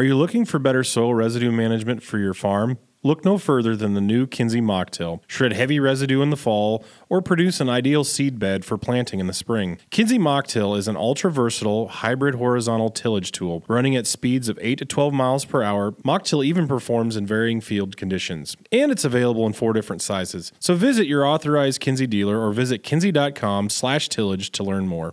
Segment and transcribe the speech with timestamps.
[0.00, 2.78] Are you looking for better soil residue management for your farm?
[3.02, 5.20] Look no further than the new Kinze Mocktill.
[5.26, 9.26] Shred heavy residue in the fall or produce an ideal seed bed for planting in
[9.26, 9.76] the spring.
[9.90, 14.78] Kinze Mocktill is an ultra versatile hybrid horizontal tillage tool running at speeds of 8
[14.78, 15.94] to 12 miles per hour.
[16.02, 18.56] Mach Till even performs in varying field conditions.
[18.72, 20.50] And it's available in four different sizes.
[20.60, 25.12] So visit your authorized Kinze dealer or visit kinze.com slash tillage to learn more.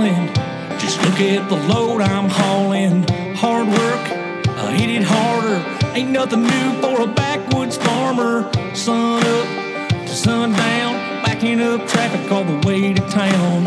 [0.00, 0.80] Holland.
[0.80, 3.04] Just look at the load I'm hauling.
[3.34, 4.04] Hard work,
[4.48, 5.62] I hit it harder.
[5.94, 8.50] Ain't nothing new for a backwoods farmer.
[8.74, 13.64] Sun up to sundown, backing up traffic all the way to town.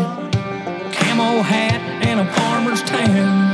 [0.92, 3.53] Camo hat and a farmer's tan.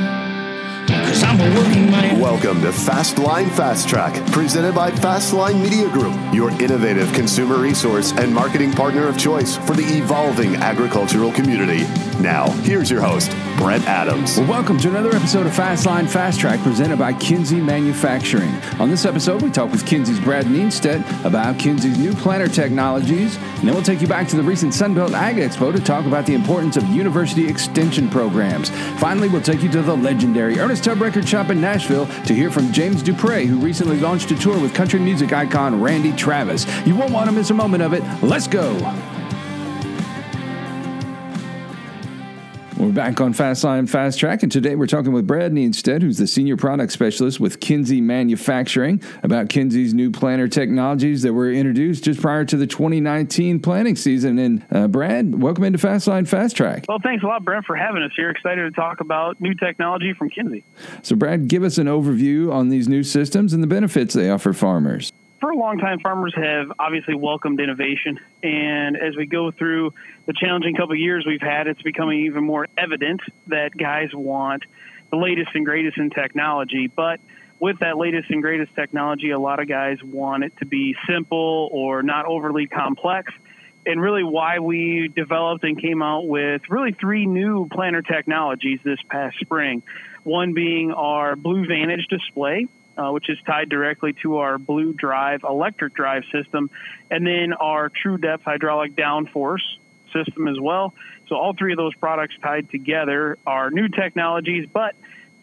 [1.40, 2.20] Cause I'm a working man.
[2.20, 8.34] Welcome to Fastline Fast Track, presented by Fastline Media Group, your innovative consumer resource and
[8.34, 11.84] marketing partner of choice for the evolving agricultural community.
[12.20, 14.36] Now, here's your host, Brent Adams.
[14.36, 18.54] Well, welcome to another episode of Fastline Fast Track presented by Kinze Manufacturing.
[18.78, 23.66] On this episode, we talk with Kinze's Brad Neenstedt about Kinze's new planter technologies, and
[23.66, 26.34] then we'll take you back to the recent Sunbelt Ag Expo to talk about the
[26.34, 28.68] importance of university extension programs.
[29.00, 32.50] Finally, we'll take you to the legendary Ernest Tubb Record Shop in Nashville to hear
[32.50, 36.66] from James Dupre, who recently launched a tour with country music icon Randy Travis.
[36.84, 38.02] You won't want to miss a moment of it.
[38.20, 39.19] Let's go!
[42.80, 46.26] We're back on Fastline Fast Track, and today we're talking with Brad Neenstedt, who's the
[46.26, 52.22] Senior Product Specialist with Kinze Manufacturing, about Kinze's new planter technologies that were introduced just
[52.22, 54.38] prior to the 2019 planting season.
[54.38, 56.86] And uh, Brad, welcome into Fastline Fast Track.
[56.88, 58.30] Well, thanks a lot, Brent, for having us here.
[58.30, 60.64] Excited to talk about new technology from Kinze.
[61.02, 64.54] So, Brad, give us an overview on these new systems and the benefits they offer
[64.54, 68.20] farmers for a long time, farmers have obviously welcomed innovation.
[68.42, 69.94] And as we go through
[70.26, 74.64] the challenging couple years we've had, it's becoming even more evident that guys want
[75.10, 76.86] the latest and greatest in technology.
[76.86, 77.20] But
[77.58, 81.68] with that latest and greatest technology, a lot of guys want it to be simple
[81.72, 83.32] or not overly complex.
[83.86, 88.98] And really, why we developed and came out with really three new planter technologies this
[89.08, 89.82] past spring.
[90.22, 92.66] One being our Blue Vantage display,
[93.00, 96.68] uh, which is tied directly to our Blue Drive electric drive system,
[97.10, 99.62] and then our True Depth hydraulic downforce
[100.12, 100.92] system as well.
[101.28, 104.96] So all three of those products tied together are new technologies, but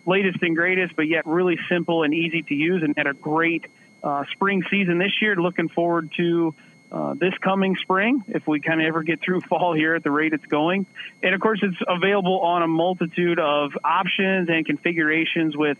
[0.06, 3.66] latest and greatest, but yet really simple and easy to use, and had a great
[4.04, 5.36] uh, spring season this year.
[5.36, 6.54] Looking forward to
[6.92, 10.12] uh, this coming spring if we kind of ever get through fall here at the
[10.12, 10.86] rate it's going.
[11.22, 15.78] And of course, it's available on a multitude of options and configurations with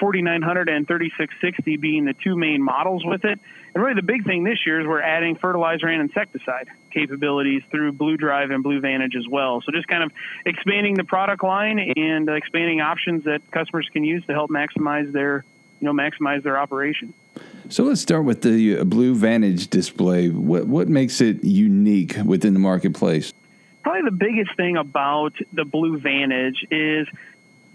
[0.00, 3.38] 4900 and 3660 being the two main models with it.
[3.74, 7.92] And really, the big thing this year is we're adding fertilizer and insecticide capabilities through
[7.92, 9.62] Blue Drive and Blue Vantage as well.
[9.64, 10.10] So just kind of
[10.44, 15.44] expanding the product line and expanding options that customers can use to help maximize their,
[15.80, 17.14] you know, maximize their operation.
[17.70, 20.30] So let's start with the uh, Blue Vantage display.
[20.30, 23.34] What what makes it unique within the marketplace?
[23.82, 27.06] Probably the biggest thing about the Blue Vantage is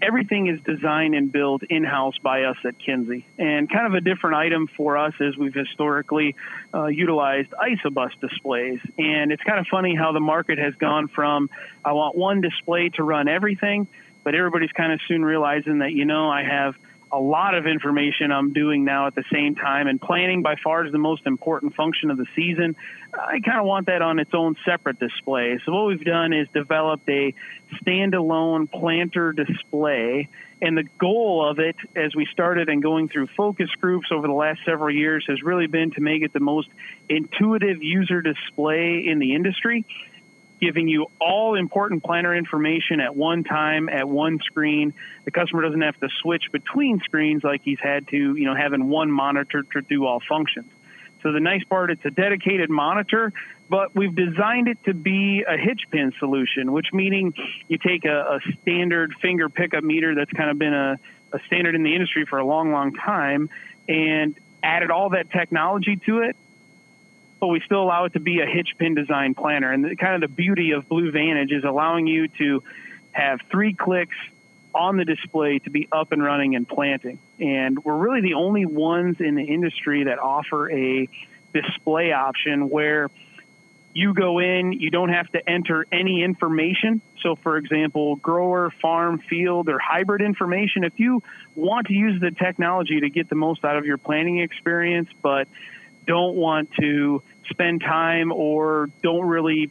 [0.02, 3.24] everything is designed and built in house by us at Kinze.
[3.38, 6.34] And kind of a different item for us is we've historically
[6.74, 8.80] uh, utilized isobus displays.
[8.98, 11.48] And it's kind of funny how the market has gone from
[11.84, 13.86] I want one display to run everything,
[14.24, 16.74] but everybody's kind of soon realizing that, you know, I have
[17.14, 20.84] a lot of information I'm doing now at the same time, and planning by far
[20.84, 22.74] is the most important function of the season.
[23.14, 25.60] I kind of want that on its own separate display.
[25.64, 27.32] So, what we've done is developed a
[27.80, 30.28] standalone planter display.
[30.60, 34.32] And the goal of it, as we started and going through focus groups over the
[34.32, 36.68] last several years, has really been to make it the most
[37.08, 39.84] intuitive user display in the industry
[40.60, 44.94] giving you all important planner information at one time at one screen.
[45.24, 48.88] The customer doesn't have to switch between screens like he's had to, you know, having
[48.88, 50.70] one monitor to do all functions.
[51.22, 53.32] So the nice part, it's a dedicated monitor,
[53.70, 57.32] but we've designed it to be a hitch pin solution, which meaning
[57.66, 60.98] you take a, a standard finger pickup meter that's kind of been a,
[61.32, 63.48] a standard in the industry for a long, long time
[63.88, 66.36] and added all that technology to it
[67.48, 69.70] we still allow it to be a hitch pin design planter.
[69.70, 72.62] And the, kind of the beauty of Blue Vantage is allowing you to
[73.12, 74.16] have three clicks
[74.74, 77.18] on the display to be up and running and planting.
[77.38, 81.08] And we're really the only ones in the industry that offer a
[81.52, 83.08] display option where
[83.94, 87.00] you go in, you don't have to enter any information.
[87.22, 90.82] So, for example, grower, farm, field, or hybrid information.
[90.82, 91.22] If you
[91.54, 95.46] want to use the technology to get the most out of your planting experience, but
[96.06, 99.70] don't want to spend time or don't really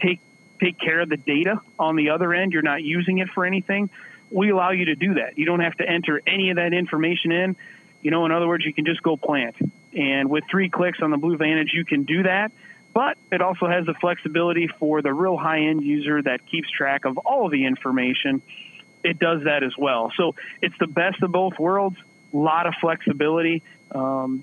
[0.00, 0.20] take
[0.60, 2.52] take care of the data on the other end.
[2.52, 3.90] You're not using it for anything.
[4.30, 5.38] We allow you to do that.
[5.38, 7.56] You don't have to enter any of that information in.
[8.02, 9.56] You know, in other words, you can just go plant.
[9.92, 12.52] And with three clicks on the Blue Vantage, you can do that.
[12.92, 17.04] But it also has the flexibility for the real high end user that keeps track
[17.04, 18.42] of all the information.
[19.04, 20.12] It does that as well.
[20.16, 21.96] So it's the best of both worlds.
[22.32, 23.62] A lot of flexibility.
[23.90, 24.42] Um,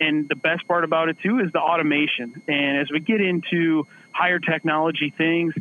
[0.00, 2.42] and the best part about it too is the automation.
[2.48, 5.54] And as we get into higher technology things,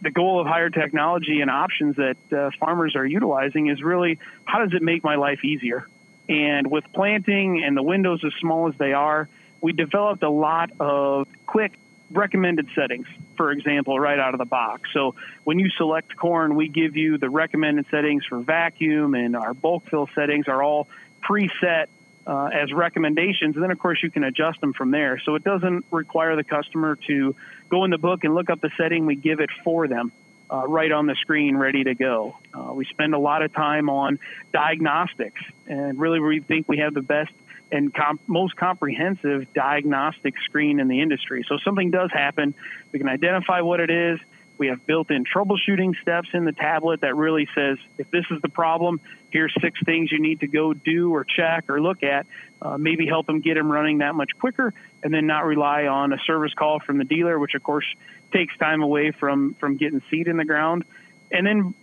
[0.00, 4.64] the goal of higher technology and options that uh, farmers are utilizing is really how
[4.64, 5.86] does it make my life easier?
[6.28, 9.28] And with planting and the windows as small as they are,
[9.60, 11.78] we developed a lot of quick
[12.10, 13.06] recommended settings,
[13.36, 14.90] for example, right out of the box.
[14.92, 15.14] So
[15.44, 19.88] when you select corn, we give you the recommended settings for vacuum, and our bulk
[19.88, 20.88] fill settings are all
[21.22, 21.86] preset
[22.26, 23.54] uh, as recommendations.
[23.54, 25.20] And then, of course, you can adjust them from there.
[25.24, 27.34] So it doesn't require the customer to
[27.68, 29.06] go in the book and look up the setting.
[29.06, 30.12] We give it for them.
[30.50, 32.36] Uh, right on the screen, ready to go.
[32.52, 34.18] Uh, we spend a lot of time on
[34.52, 37.32] diagnostics, and really, we think we have the best
[37.70, 41.42] and comp- most comprehensive diagnostic screen in the industry.
[41.48, 42.54] So, if something does happen,
[42.92, 44.18] we can identify what it is,
[44.62, 48.48] we have built-in troubleshooting steps in the tablet that really says if this is the
[48.48, 49.00] problem,
[49.30, 52.26] here's six things you need to go do or check or look at.
[52.60, 54.72] Uh, maybe help them get them running that much quicker,
[55.02, 57.84] and then not rely on a service call from the dealer, which of course
[58.32, 60.84] takes time away from from getting seed in the ground.
[61.32, 61.74] And then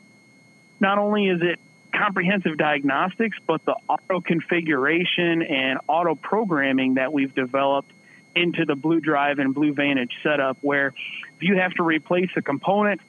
[0.80, 1.60] not only is it
[1.94, 7.92] comprehensive diagnostics, but the auto configuration and auto programming that we've developed
[8.36, 10.94] into the Blue Drive and Blue Vantage setup where
[11.39, 13.00] if you have to replace a component,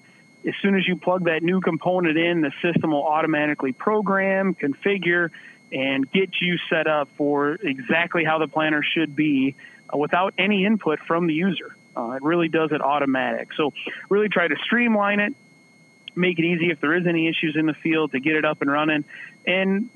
[0.46, 5.30] as soon as you plug that new component in, the system will automatically program, configure,
[5.72, 9.56] and get you set up for exactly how the planner should be
[9.92, 11.76] uh, without any input from the user.
[11.96, 13.48] Uh, it really does it automatic.
[13.56, 13.72] So,
[14.08, 15.34] really try to streamline it,
[16.14, 18.62] make it easy if there is any issues in the field to get it up
[18.62, 19.04] and running.
[19.44, 19.90] And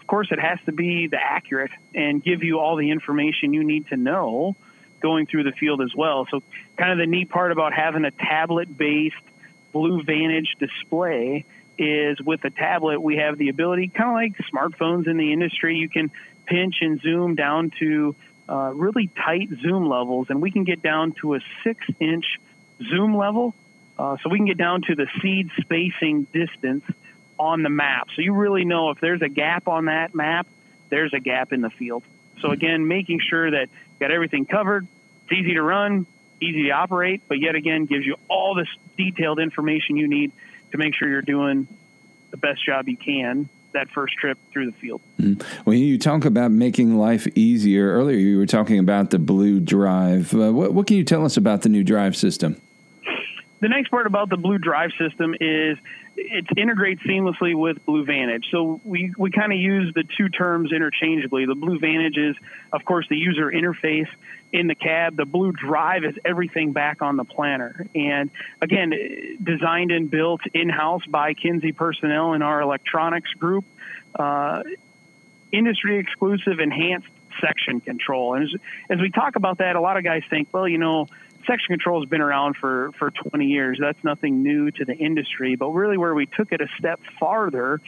[0.00, 3.64] of course, it has to be the accurate and give you all the information you
[3.64, 4.54] need to know
[5.00, 6.26] going through the field as well.
[6.30, 6.42] So,
[6.76, 9.16] kind of the neat part about having a tablet based
[9.72, 11.44] Blue Vantage display
[11.78, 15.76] is with a tablet, we have the ability, kind of like smartphones in the industry,
[15.76, 16.10] you can
[16.46, 18.14] pinch and zoom down to
[18.48, 22.26] uh, really tight zoom levels, and we can get down to a six inch
[22.90, 23.54] zoom level.
[23.98, 26.84] Uh, so we can get down to the seed spacing distance
[27.38, 28.08] on the map.
[28.16, 30.46] So you really know if there's a gap on that map,
[30.88, 32.02] there's a gap in the field.
[32.40, 33.68] So again, making sure that
[34.00, 34.86] got everything covered.
[35.24, 36.06] It's easy to run,
[36.40, 40.32] easy to operate, but yet again gives you all this detailed information you need
[40.72, 41.68] to make sure you're doing
[42.30, 45.00] the best job you can that first trip through the field.
[45.20, 45.62] Mm-hmm.
[45.64, 50.34] When you talk about making life easier, earlier you were talking about the Blue Drive.
[50.34, 52.60] Uh, what, what can you tell us about the new drive system?
[53.60, 55.76] The next part about the Blue Drive system is
[56.16, 58.46] it integrates seamlessly with Blue Vantage.
[58.50, 61.44] So we, we kind of use the two terms interchangeably.
[61.44, 62.36] The Blue Vantage is,
[62.72, 64.08] of course, the user interface
[64.50, 65.16] in the cab.
[65.16, 67.86] The Blue Drive is everything back on the planter.
[67.94, 68.30] And
[68.62, 68.94] again,
[69.42, 73.66] designed and built in house by Kinze personnel in our electronics group.
[74.18, 74.62] Uh,
[75.52, 77.08] industry exclusive enhanced
[77.40, 78.34] section control.
[78.34, 78.60] And as,
[78.90, 81.06] as we talk about that, a lot of guys think, well, you know,
[81.46, 83.78] section control has been around for, for 20 years.
[83.80, 85.56] That's nothing new to the industry.
[85.56, 87.80] But really, where we took it a step farther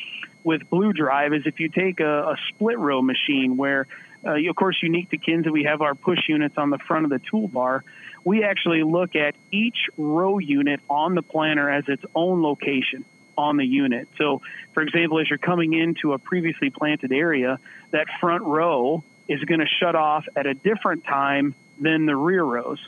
[0.45, 3.87] with Blue Drive is if you take a, a split row machine where,
[4.27, 7.11] uh, of course, unique to Kinze, we have our push units on the front of
[7.11, 7.81] the toolbar.
[8.25, 13.05] We actually look at each row unit on the planter as its own location
[13.37, 14.09] on the unit.
[14.19, 14.43] So,
[14.75, 17.59] for example, as you're coming into a previously planted area,
[17.91, 22.43] that front row is going to shut off at a different time than the rear
[22.43, 22.79] rows.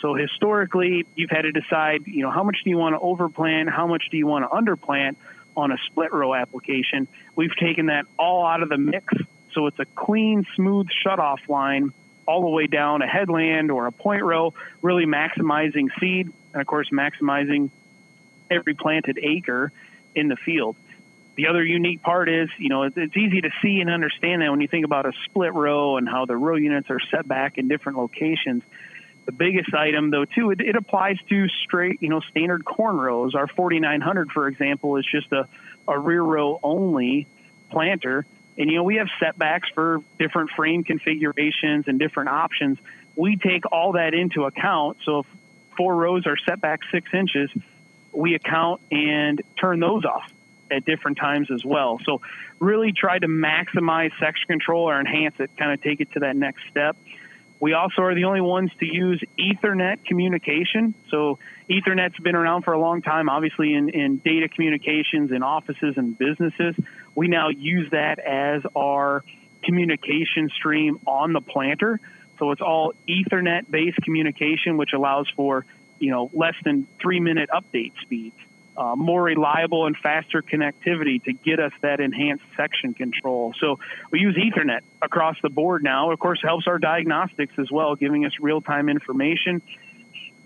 [0.00, 3.70] So historically, you've had to decide, you know, how much do you want to overplant,
[3.70, 5.16] how much do you want to underplant
[5.56, 7.08] on a split row application.
[7.36, 9.12] We've taken that all out of the mix,
[9.52, 11.92] so it's a clean, smooth shutoff line
[12.26, 16.66] all the way down a headland or a point row, really maximizing seed and of
[16.66, 17.70] course maximizing
[18.50, 19.72] every planted acre
[20.14, 20.76] in the field.
[21.36, 24.60] The other unique part is, you know, it's easy to see and understand that when
[24.60, 27.66] you think about a split row and how the row units are set back in
[27.66, 28.62] different locations
[29.26, 33.34] the biggest item, though, too, it, it, applies to straight, you know, standard corn rows.
[33.34, 35.48] Our 4900, for example, is just a,
[35.88, 37.26] a rear row only
[37.70, 38.26] planter.
[38.58, 42.78] And, you know, we have setbacks for different frame configurations and different options.
[43.16, 44.98] We take all that into account.
[45.04, 45.26] So if
[45.76, 47.50] four rows are set back six inches,
[48.12, 50.30] we account and turn those off
[50.70, 51.98] at different times as well.
[52.04, 52.20] So
[52.58, 56.36] really try to maximize section control or enhance it, kind of take it to that
[56.36, 56.96] next step.
[57.60, 60.94] We also are the only ones to use Ethernet communication.
[61.10, 61.38] So
[61.70, 66.18] Ethernet's been around for a long time, obviously in, in data communications in offices and
[66.18, 66.74] businesses.
[67.14, 69.24] We now use that as our
[69.62, 72.00] communication stream on the planter.
[72.38, 75.64] So it's all Ethernet based communication, which allows for
[76.00, 78.36] you know less than three minute update speeds
[78.76, 83.54] uh, more reliable and faster connectivity to get us that enhanced section control.
[83.60, 83.78] So
[84.10, 86.10] we use Ethernet across the board now.
[86.10, 89.62] Of course, helps our diagnostics as well, giving us real time information.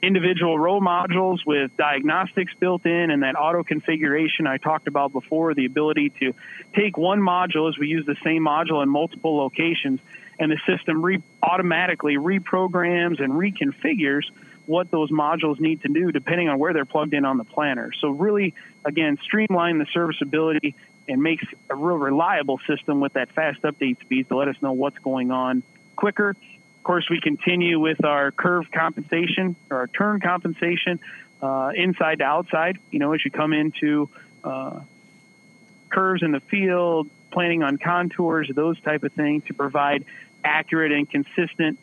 [0.01, 5.55] Individual row modules with diagnostics built in and that auto configuration I talked about before,
[5.55, 6.35] the ability to
[6.77, 9.99] take one module as we use the same module in multiple locations,
[10.39, 14.23] and the system re- automatically reprograms and reconfigures
[14.69, 17.91] what those modules need to do depending on where they're plugged in on the planner.
[18.01, 20.75] So really, again, streamline the serviceability
[21.09, 24.73] and makes a real reliable system with that fast update speed to let us know
[24.73, 25.63] what's going on
[25.97, 26.31] quicker.
[26.31, 31.01] Of course, we continue with our curve compensation or our turn compensation
[31.41, 32.79] uh, inside to outside.
[32.91, 34.11] You know, as you come into
[34.45, 34.81] uh,
[35.89, 40.05] curves in the field, planning on contours, those type of things to provide
[40.45, 41.79] accurate and consistent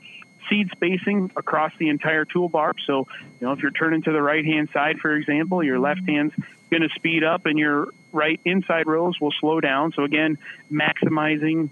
[0.49, 2.73] seed spacing across the entire toolbar.
[2.85, 3.07] So,
[3.39, 6.33] you know, if you're turning to the right hand side, for example, your left hand's
[6.69, 9.91] going to speed up and your right inside rows will slow down.
[9.93, 10.37] So, again,
[10.71, 11.69] maximizing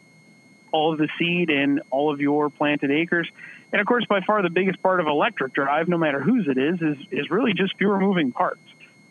[0.71, 3.29] all of the seed and all of your planted acres.
[3.71, 6.57] And of course, by far the biggest part of electric drive, no matter whose it
[6.57, 8.61] is, is, is really just fewer moving parts.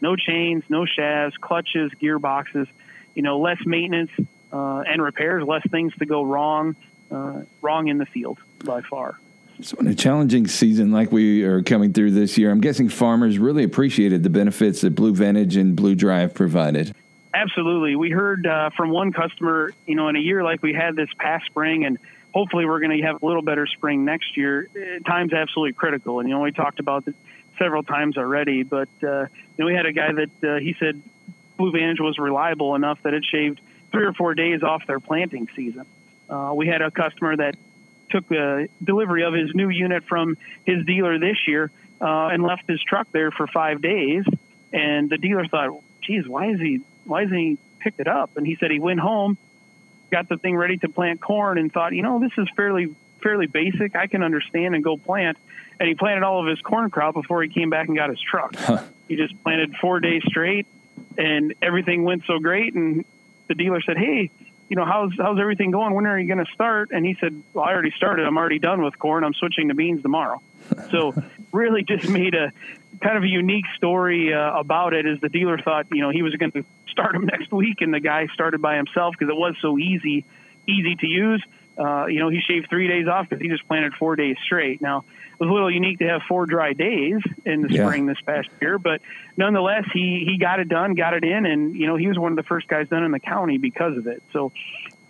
[0.00, 2.66] No chains, no shafts, clutches, gearboxes,
[3.14, 4.10] you know, less maintenance
[4.52, 6.76] uh, and repairs, less things to go wrong,
[7.10, 9.18] uh, wrong in the field by far.
[9.62, 13.38] So, in a challenging season like we are coming through this year, I'm guessing farmers
[13.38, 16.94] really appreciated the benefits that Blue Vantage and Blue Drive provided.
[17.32, 17.96] Absolutely.
[17.96, 21.08] We heard uh, from one customer, you know, in a year like we had this
[21.16, 21.98] past spring, and
[22.34, 24.68] hopefully we're going to have a little better spring next year.
[24.74, 26.20] Uh, time's absolutely critical.
[26.20, 27.14] And, you know, we talked about it
[27.58, 29.28] several times already, but, uh, you
[29.58, 31.00] know, we had a guy that uh, he said
[31.56, 33.60] Blue Vantage was reliable enough that it shaved
[33.92, 35.86] three or four days off their planting season.
[36.28, 37.56] Uh, we had a customer that
[38.12, 42.68] took the delivery of his new unit from his dealer this year uh, and left
[42.68, 44.24] his truck there for five days.
[44.72, 46.80] And the dealer thought, "Geez, why is he?
[47.04, 49.36] Why isn't he picked it up?" And he said he went home,
[50.10, 53.46] got the thing ready to plant corn, and thought, "You know, this is fairly fairly
[53.46, 53.96] basic.
[53.96, 55.38] I can understand and go plant."
[55.80, 58.20] And he planted all of his corn crop before he came back and got his
[58.20, 58.54] truck.
[58.56, 58.82] Huh.
[59.08, 60.66] He just planted four days straight,
[61.18, 62.74] and everything went so great.
[62.74, 63.04] And
[63.48, 64.30] the dealer said, "Hey."
[64.72, 65.92] You know, how's how's everything going?
[65.92, 66.92] When are you going to start?
[66.92, 68.26] And he said, well, I already started.
[68.26, 69.22] I'm already done with corn.
[69.22, 70.40] I'm switching to beans tomorrow.
[70.90, 71.12] so
[71.52, 72.52] really just made a
[73.02, 75.04] kind of a unique story uh, about it.
[75.06, 77.92] Is the dealer thought, you know, he was going to start him next week, and
[77.92, 80.24] the guy started by himself because it was so easy,
[80.66, 81.44] easy to use.
[81.76, 84.82] Uh, you know, he shaved three days off because he just planted four days straight.
[84.82, 87.84] Now, it was a little unique to have four dry days in the yeah.
[87.84, 89.00] spring this past year, but
[89.36, 92.32] nonetheless, he he got it done, got it in, and you know, he was one
[92.32, 94.22] of the first guys done in the county because of it.
[94.32, 94.52] So,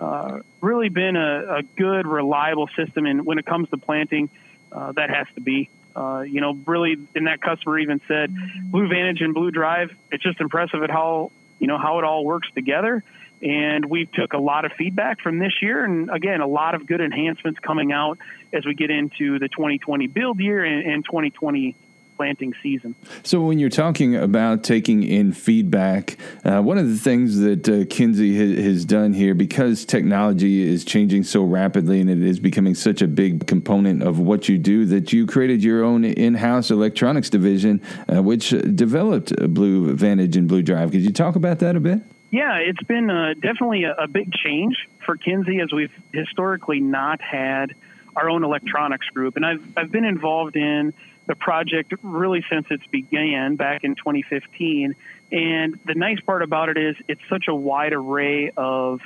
[0.01, 3.07] uh, really been a, a, good, reliable system.
[3.07, 4.31] And when it comes to planting,
[4.71, 5.69] uh, that has to be.
[5.95, 9.91] Uh, you know, really, and that customer even said, Blue Vantage and Blue Drive.
[10.11, 13.05] It's just impressive at how you know how it all works together
[13.43, 16.87] and we took a lot of feedback from this year and again a lot of
[16.87, 18.19] good enhancements coming out
[18.53, 21.75] as we get into the 2020 build year and, and 2020
[22.17, 22.95] planting season.
[23.23, 27.85] So, when you're talking about taking in feedback, uh, one of the things that uh,
[27.87, 32.75] Kinze ha- has done here, because technology is changing so rapidly and it is becoming
[32.77, 36.71] such a big component of what you do, that you created your own in house
[36.71, 37.81] electronics division,
[38.15, 40.93] uh, which developed Blue Vantage and Blue Drive.
[40.93, 42.03] Could you talk about that a bit?
[42.33, 47.21] Yeah, it's been uh, definitely a, a, big change for Kinze as we've historically not
[47.21, 47.75] had
[48.17, 49.37] our own electronics group.
[49.37, 50.95] And I've, I've been involved in
[51.27, 54.95] the project really since its began back in 2015.
[55.31, 59.01] And the nice part about it is it's such a wide array of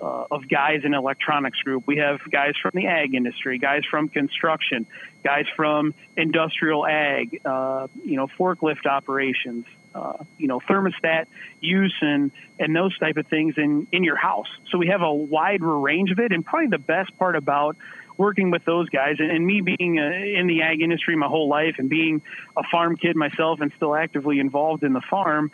[0.00, 1.84] uh, of guys in electronics group.
[1.86, 4.86] We have guys from the ag industry, guys from construction,
[5.22, 11.26] guys from industrial ag, uh, you know, forklift operations, uh, you know, thermostat
[11.60, 14.48] use and and those type of things in in your house.
[14.70, 17.76] So we have a wide range of it, and probably the best part about
[18.16, 21.48] working with those guys and, and me being uh, in the ag industry my whole
[21.48, 22.22] life and being
[22.56, 25.50] a farm kid myself and still actively involved in the farm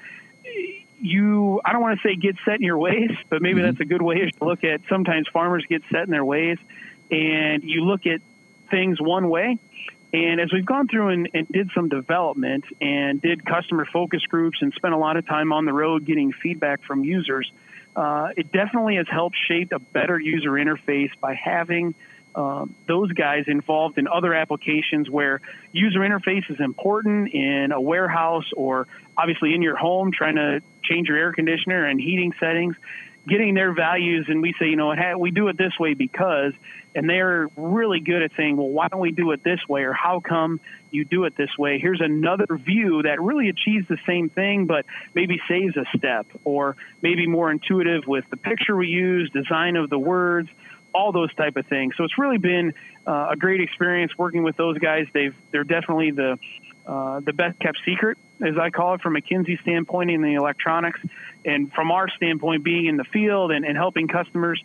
[1.00, 3.66] you i don't want to say get set in your ways but maybe mm-hmm.
[3.66, 6.58] that's a good way to look at sometimes farmers get set in their ways
[7.10, 8.20] and you look at
[8.70, 9.58] things one way
[10.12, 14.58] and as we've gone through and, and, did some development and did customer focus groups
[14.60, 17.50] and spent a lot of time on the road getting feedback from users,
[17.94, 21.94] uh, it definitely has helped shape a better user interface by having
[22.34, 25.40] um, those guys involved in other applications where
[25.72, 28.86] user interface is important in a warehouse or
[29.16, 32.76] obviously in your home trying to change your air conditioner and heating settings
[33.28, 36.52] getting their values and we say you know hey, we do it this way because
[36.94, 39.92] and they're really good at saying well why don't we do it this way or
[39.92, 40.60] how come
[40.90, 44.84] you do it this way here's another view that really achieves the same thing but
[45.14, 49.90] maybe saves a step or maybe more intuitive with the picture we use design of
[49.90, 50.48] the words
[50.94, 51.94] all those type of things.
[51.96, 52.74] So it's really been
[53.06, 55.06] uh, a great experience working with those guys.
[55.12, 56.38] They've they're definitely the
[56.86, 60.34] uh, the best kept secret, as I call it, from a Kinze standpoint in the
[60.34, 61.00] electronics,
[61.44, 64.62] and from our standpoint, being in the field and, and helping customers.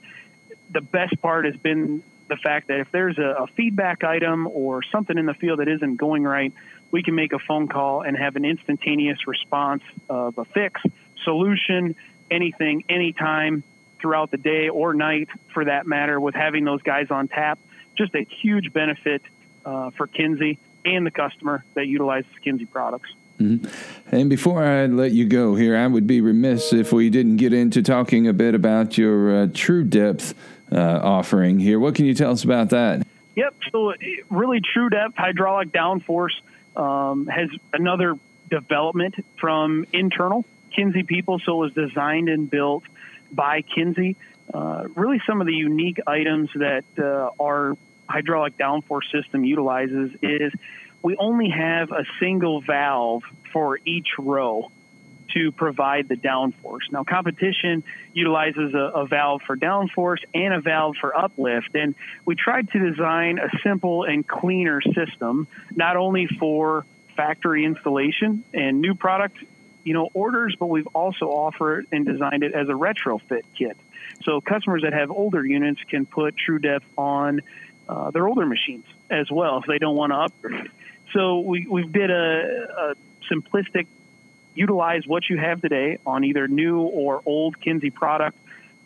[0.71, 4.81] The best part has been the fact that if there's a, a feedback item or
[4.91, 6.51] something in the field that isn't going right,
[6.91, 10.81] we can make a phone call and have an instantaneous response of a fix,
[11.23, 11.95] solution,
[12.31, 13.63] anything, anytime
[13.99, 17.59] throughout the day or night, for that matter, with having those guys on tap.
[17.97, 19.21] Just a huge benefit
[19.65, 23.09] uh, for Kinze and the customer that utilizes Kinze products.
[23.39, 24.15] Mm-hmm.
[24.15, 27.53] And before I let you go here, I would be remiss if we didn't get
[27.53, 30.33] into talking a bit about your uh, True Depth
[30.71, 31.79] uh, offering here.
[31.79, 33.05] What can you tell us about that?
[33.35, 33.55] Yep.
[33.71, 33.93] So,
[34.29, 36.33] really, True Depth hydraulic downforce
[36.75, 38.17] um, has another
[38.49, 40.45] development from internal
[40.77, 41.39] Kinze people.
[41.39, 42.83] So, it was designed and built
[43.31, 44.15] by Kinze.
[44.53, 47.75] Uh, really, some of the unique items that uh, our
[48.07, 50.53] hydraulic downforce system utilizes is
[51.05, 53.21] we only have a single valve
[53.53, 54.71] for each row
[55.35, 56.91] to provide the downforce.
[56.91, 57.83] Now, competition
[58.13, 61.93] utilizes a, a, valve for downforce and a valve for uplift, and
[62.25, 68.81] we tried to design a simple and cleaner system, not only for factory installation and
[68.81, 69.37] new product
[69.83, 73.77] you know, orders, but we've also offered and designed it as a retrofit kit.
[74.23, 77.41] So customers that have older units can put True Depth on
[77.87, 80.71] uh, their older machines as well if they don't want to upgrade.
[81.13, 82.95] So we we did a, a
[83.31, 83.87] simplistic
[84.53, 88.37] utilize what you have today on either new or old Kinze product,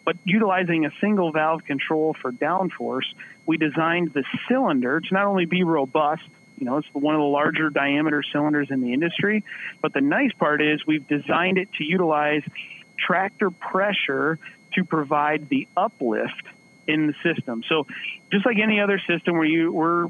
[0.03, 3.05] but utilizing a single valve control for downforce,
[3.45, 6.23] we designed the cylinder to not only be robust
[6.60, 9.43] you know, it's one of the larger diameter cylinders in the industry.
[9.82, 12.43] But the nice part is we've designed it to utilize
[12.97, 14.39] tractor pressure
[14.73, 16.43] to provide the uplift
[16.86, 17.63] in the system.
[17.69, 17.88] So
[18.32, 20.08] just like any other system where you we're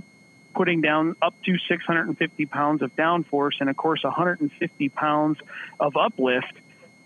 [0.54, 5.38] putting down up to 650 pounds of downforce and of course 150 pounds
[5.80, 6.54] of uplift,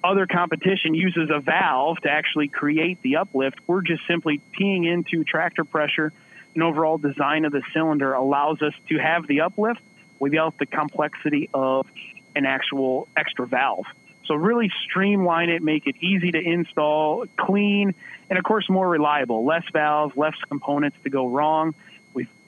[0.04, 3.58] other competition uses a valve to actually create the uplift.
[3.68, 6.12] We're just simply peeing into tractor pressure
[6.54, 9.82] and overall design of the cylinder allows us to have the uplift
[10.20, 11.88] without the complexity of
[12.36, 13.86] an actual extra valve.
[14.26, 17.94] So really streamline it, make it easy to install, clean,
[18.30, 19.46] and of course more reliable.
[19.46, 21.76] Less valves, less components to go wrong.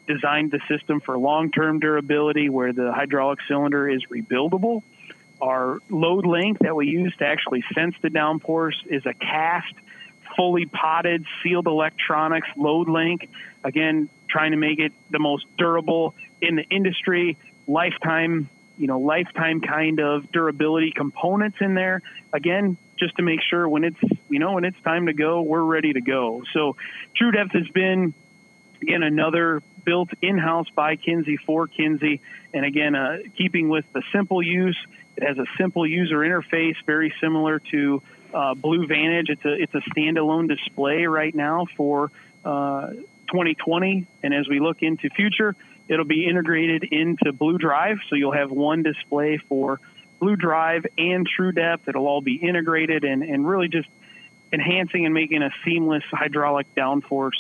[0.08, 4.84] Designed the system for long-term durability where the hydraulic cylinder is rebuildable.
[5.42, 9.74] Our load link that we use to actually sense the downforce is a cast
[10.36, 13.30] fully potted, sealed electronics load link.
[13.64, 17.38] Again, trying to make it the most durable in the industry.
[17.68, 22.02] Lifetime, you know, lifetime kind of durability components in there.
[22.32, 25.64] Again, just to make sure when it's, you know, when it's time to go, we're
[25.64, 26.44] ready to go.
[26.54, 26.76] So
[27.16, 28.14] True Depth has been,
[28.82, 32.20] again, another built in-house by Kinze for Kinze.
[32.54, 34.78] And again, uh, keeping with the simple use,
[35.18, 38.02] it has a simple user interface, very similar to
[38.34, 39.30] uh, Blue Vantage.
[39.30, 42.12] It's a it's a standalone display right now for
[42.44, 42.90] uh,
[43.28, 45.56] 2020, and as we look into future,
[45.88, 47.98] it'll be integrated into Blue Drive.
[48.10, 49.80] So you'll have one display for
[50.20, 51.88] Blue Drive and True Depth.
[51.88, 53.88] It'll all be integrated and and really just
[54.52, 57.40] enhancing and making a seamless hydraulic downforce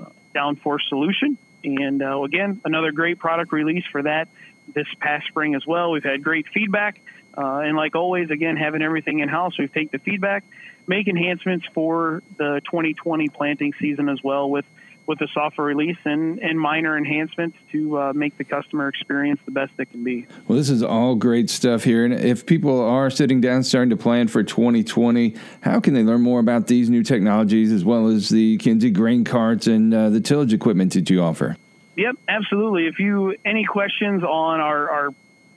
[0.00, 1.38] uh, downforce solution.
[1.64, 4.28] And uh, again, another great product release for that
[4.74, 5.90] this past spring as well.
[5.90, 7.00] We've had great feedback.
[7.36, 10.44] Uh, and like always, again, having everything in house, we take the feedback,
[10.86, 14.64] make enhancements for the 2020 planting season as well with
[15.06, 19.50] with the software release and, and minor enhancements to uh, make the customer experience the
[19.50, 20.26] best it can be.
[20.48, 22.04] Well, this is all great stuff here.
[22.04, 26.22] And if people are sitting down starting to plan for 2020, how can they learn
[26.22, 30.20] more about these new technologies as well as the Kinze grain carts and uh, the
[30.20, 31.56] tillage equipment that you offer?
[31.96, 32.86] Yep, absolutely.
[32.86, 35.10] If you any questions on our, our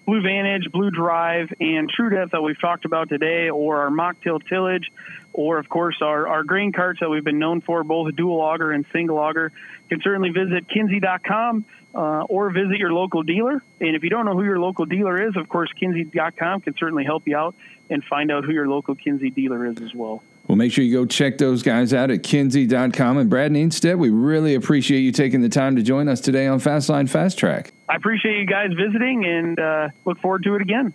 [0.07, 4.21] Blue Vantage, Blue Drive, and True Depth that we've talked about today, or our Mach
[4.21, 4.89] Till tillage,
[5.37, 8.71] or of course our, our grain carts that we've been known for, both dual auger
[8.71, 9.53] and single auger,
[9.87, 11.63] can certainly visit kinze.com
[11.95, 13.63] uh, or visit your local dealer.
[13.79, 17.05] And if you don't know who your local dealer is, of course, kinze.com can certainly
[17.05, 17.55] help you out
[17.89, 20.23] and find out who your local Kinze dealer is as well.
[20.47, 23.17] Well, make sure you go check those guys out at kinze.com.
[23.17, 26.59] And Brad Neenstedt, we really appreciate you taking the time to join us today on
[26.59, 27.73] Fastline Fast Track.
[27.89, 30.93] I appreciate you guys visiting and uh, look forward to it again.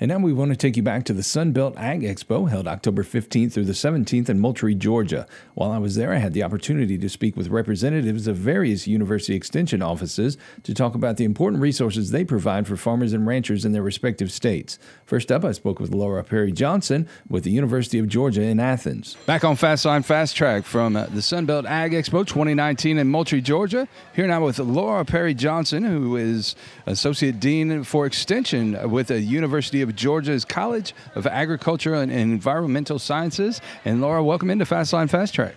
[0.00, 3.04] And now we want to take you back to the Sunbelt Ag Expo held October
[3.04, 5.26] 15th through the 17th in Moultrie, Georgia.
[5.54, 9.36] While I was there, I had the opportunity to speak with representatives of various university
[9.36, 13.70] extension offices to talk about the important resources they provide for farmers and ranchers in
[13.70, 14.80] their respective states.
[15.06, 19.16] First up, I spoke with Laura Perry Johnson with the University of Georgia in Athens.
[19.26, 23.86] Back on Fastline Fast Track from uh, the Sunbelt Ag Expo 2019 in Moultrie, Georgia.
[24.14, 26.56] Here now with Laura Perry Johnson, who is
[26.86, 33.60] Associate Dean for Extension with the University of Georgia's College of Agriculture and Environmental Sciences.
[33.84, 35.54] And Laura, welcome into Fastline Fast Track.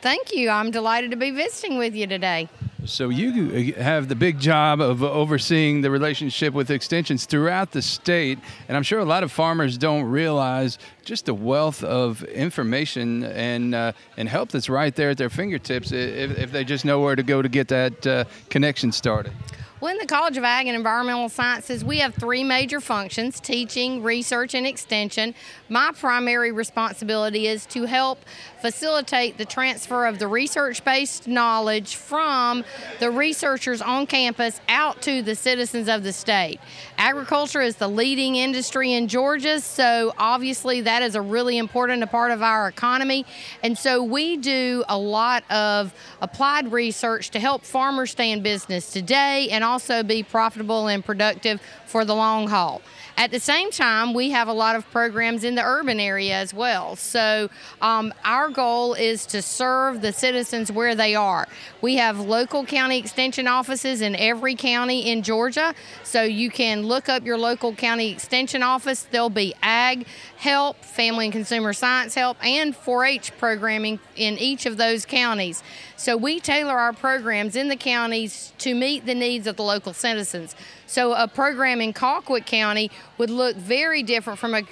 [0.00, 0.48] Thank you.
[0.48, 2.48] I'm delighted to be visiting with you today.
[2.86, 8.38] So you have the big job of overseeing the relationship with extensions throughout the state,
[8.68, 13.74] and I'm sure a lot of farmers don't realize just the wealth of information and
[13.74, 17.16] uh, and help that's right there at their fingertips if, if, they just know where
[17.16, 19.32] to go to get that uh, connection started.
[19.80, 24.02] Well, in the College of Ag and Environmental Sciences, we have three major functions teaching,
[24.02, 25.34] research, and extension.
[25.70, 28.18] My primary responsibility is to help
[28.60, 32.62] facilitate the transfer of the research based knowledge from
[32.98, 36.60] the researchers on campus out to the citizens of the state.
[36.98, 42.30] Agriculture is the leading industry in Georgia, so obviously that is a really important part
[42.30, 43.24] of our economy.
[43.62, 48.92] And so we do a lot of applied research to help farmers stay in business
[48.92, 52.82] today and also be profitable and productive for the long haul.
[53.20, 56.54] At the same time, we have a lot of programs in the urban area as
[56.54, 56.96] well.
[56.96, 57.50] So,
[57.82, 61.46] um, our goal is to serve the citizens where they are.
[61.82, 65.74] We have local county extension offices in every county in Georgia.
[66.02, 69.02] So, you can look up your local county extension office.
[69.02, 70.06] There'll be ag
[70.38, 75.62] help, family and consumer science help, and 4 H programming in each of those counties.
[76.00, 79.92] So, we tailor our programs in the counties to meet the needs of the local
[79.92, 80.56] citizens.
[80.86, 84.62] So a program in Colquitt County would look very different from a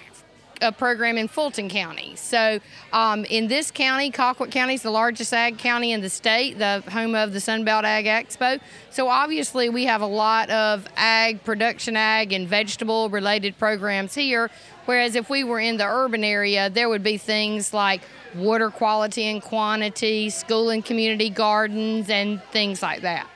[0.61, 2.17] a program in Fulton County.
[2.17, 2.59] So,
[2.93, 6.83] um, in this county, Colquitt County is the largest ag county in the state, the
[6.91, 8.61] home of the Sunbelt Ag Expo.
[8.91, 14.51] So, obviously, we have a lot of ag, production ag, and vegetable related programs here.
[14.89, 18.01] Whereas, if we were in the urban area, there would be things like
[18.35, 23.29] water quality and quantity, school and community gardens, and things like that.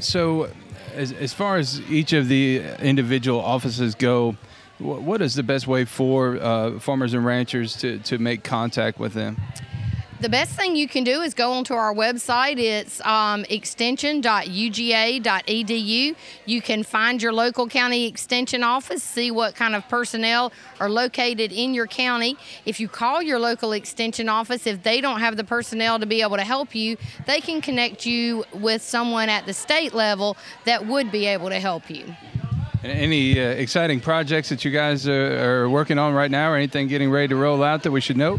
[0.00, 0.50] So,
[0.96, 4.36] as, as far as each of the individual offices go,
[4.78, 9.12] what is the best way for uh, farmers and ranchers to, to make contact with
[9.12, 9.40] them?
[10.20, 12.58] The best thing you can do is go onto our website.
[12.58, 16.16] It's um, extension.uga.edu.
[16.44, 21.52] You can find your local county extension office, see what kind of personnel are located
[21.52, 22.36] in your county.
[22.66, 26.20] If you call your local extension office, if they don't have the personnel to be
[26.20, 30.84] able to help you, they can connect you with someone at the state level that
[30.84, 32.16] would be able to help you.
[32.82, 36.86] Any uh, exciting projects that you guys are, are, working on right now, or anything
[36.86, 38.38] getting ready to roll out that we should know?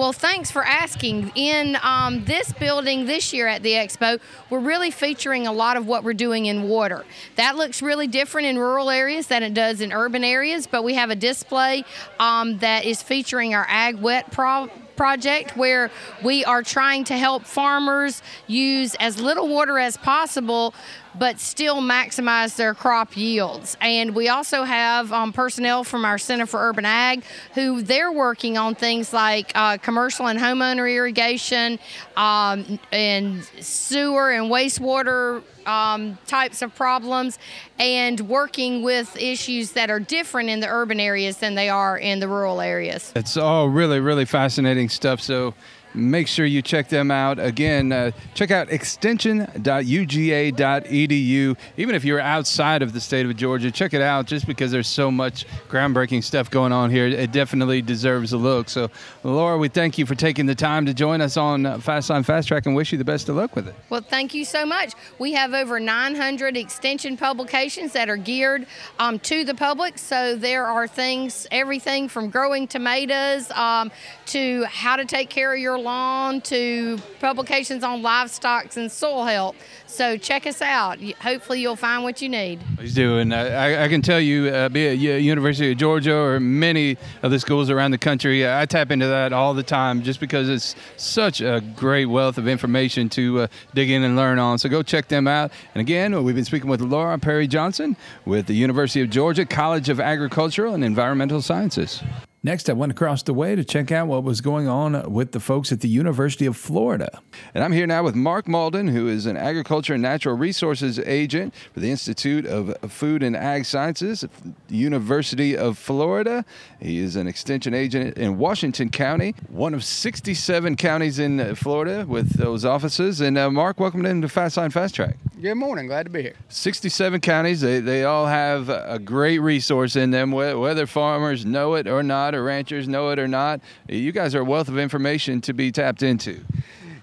[0.00, 1.30] Well, thanks for asking.
[1.34, 5.86] In um, this building this year at the expo, we're really featuring a lot of
[5.86, 7.04] what we're doing in water.
[7.36, 10.94] That looks really different in rural areas than it does in urban areas, but we
[10.94, 11.84] have a display
[12.18, 15.90] um, that is featuring our ag wet pro- project where
[16.22, 20.74] we are trying to help farmers use as little water as possible
[21.18, 23.78] but still maximize their crop yields.
[23.80, 28.58] And we also have um, personnel from our Center for Urban Ag who they're working
[28.58, 31.78] on things like uh, commercial and homeowner irrigation
[32.16, 37.38] um, and sewer and wastewater um, types of problems
[37.78, 42.20] and working with issues that are different in the urban areas than they are in
[42.20, 43.12] the rural areas.
[43.14, 45.20] It's all really, really fascinating stuff.
[45.20, 45.54] So
[45.94, 47.38] make sure you check them out.
[47.38, 51.56] Again, uh, check out extension.uga.edu.
[51.76, 54.88] Even if you're outside of the state of Georgia, check it out just because there's
[54.88, 57.06] so much groundbreaking stuff going on here.
[57.06, 58.68] It definitely deserves a look.
[58.68, 58.90] So,
[59.24, 62.66] Laura, we thank you for taking the time to join us on Fastline Fast Track
[62.66, 63.74] and wish you the best of luck with it.
[63.88, 64.94] Well, thank you so much.
[65.18, 68.66] We have over 900 extension publications that are geared
[68.98, 69.98] um, to the public.
[69.98, 73.90] So, there are things, everything from growing tomatoes um,
[74.30, 79.56] to how to take care of your lawn to publications on livestock and soil health.
[79.86, 81.02] So check us out.
[81.20, 82.60] Hopefully, you'll find what you need.
[82.76, 83.18] Please do.
[83.18, 86.96] And uh, I, I, can tell you, uh, be it University of Georgia or many
[87.22, 90.48] of the schools around the country, I tap into that all the time just because
[90.48, 94.58] it's such a great wealth of information to uh, dig in and learn on.
[94.58, 95.50] So go check them out.
[95.74, 99.88] And again, we've been speaking with Laura Perry Johnson with the University of Georgia College
[99.88, 102.00] of Agricultural and Environmental Sciences.
[102.42, 105.40] Next, I went across the way to check out what was going on with the
[105.40, 107.20] folks at the University of Florida.
[107.52, 111.52] And I'm here now with Mark Mauldin, who is an agriculture and natural resources agent
[111.74, 114.30] for the Institute of Food and Ag Sciences at
[114.68, 116.46] the University of Florida.
[116.80, 122.38] He is an extension agent in Washington County, one of 67 counties in Florida with
[122.38, 123.20] those offices.
[123.20, 125.16] And uh, Mark, welcome into Fastline Fast Track.
[125.40, 125.86] Good morning.
[125.86, 126.34] Glad to be here.
[126.50, 131.86] 67 counties, they, they all have a great resource in them, whether farmers know it
[131.86, 133.60] or not, or ranchers know it or not.
[133.88, 136.40] You guys are a wealth of information to be tapped into.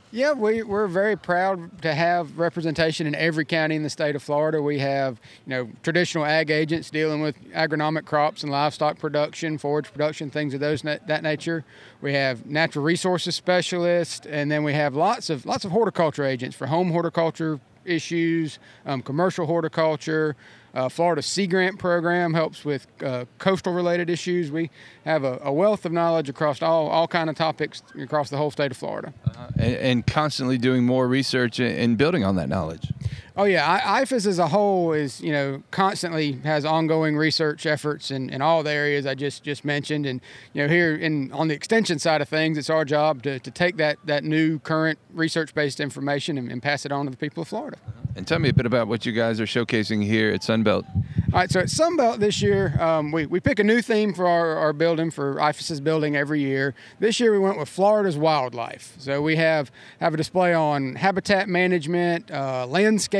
[0.09, 4.23] Yeah, we, we're very proud to have representation in every county in the state of
[4.23, 4.61] Florida.
[4.61, 9.91] We have, you know, traditional ag agents dealing with agronomic crops and livestock production, forage
[9.91, 11.65] production, things of those that nature.
[11.99, 16.55] We have natural resources specialists, and then we have lots of lots of horticulture agents
[16.55, 20.37] for home horticulture, issues, um, commercial horticulture.
[20.77, 24.51] Uh, Florida Sea Grant program helps with uh, coastal related issues.
[24.51, 24.69] We
[25.05, 28.51] have a, a, wealth of knowledge across all, all kind of topics across the whole
[28.51, 29.11] state of Florida.
[29.25, 32.93] Uh, and, and, constantly doing more research and building on that knowledge.
[33.39, 38.09] Oh yeah, I, IFAS as a whole is you know constantly has ongoing research efforts
[38.09, 40.21] in, in all the areas I just just mentioned, and
[40.53, 43.51] you know here in on the extension side of things, it's our job to, to
[43.51, 47.17] take that that new current research based information and, and pass it on to the
[47.17, 47.77] people of Florida.
[48.17, 50.85] And tell me a bit about what you guys are showcasing here at Sunbelt.
[51.33, 54.25] All right, so at Sunbelt this year, um, we, we pick a new theme for
[54.25, 56.73] our, our building, for IFAS's building every year.
[56.99, 58.95] This year we went with Florida's wildlife.
[58.97, 59.69] So we have,
[59.99, 62.65] have a display on habitat management, uh,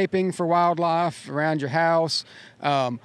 [0.08, 2.24] landscaping for wildlife around your house.
[2.62, 3.00] Um,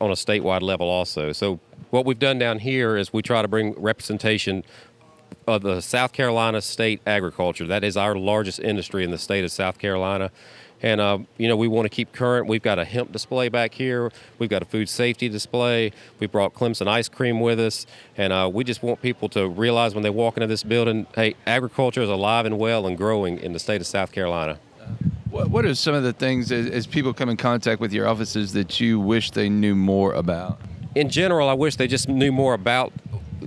[0.00, 1.30] on a statewide level also.
[1.30, 4.64] So what we've done down here is we try to bring representation
[5.46, 7.66] of the South Carolina state agriculture.
[7.68, 10.32] That is our largest industry in the state of South Carolina.
[10.84, 12.46] And, uh, you know, we want to keep current.
[12.46, 14.12] We've got a hemp display back here.
[14.38, 15.92] We've got a food safety display.
[16.20, 17.86] We brought Clemson ice cream with us.
[18.18, 21.36] And uh, we just want people to realize when they walk into this building, hey,
[21.46, 24.58] agriculture is alive and well and growing in the state of South Carolina.
[25.30, 28.52] What are some of the things as, as people come in contact with your offices
[28.52, 30.60] that you wish they knew more about?
[30.94, 32.92] In general, I wish they just knew more about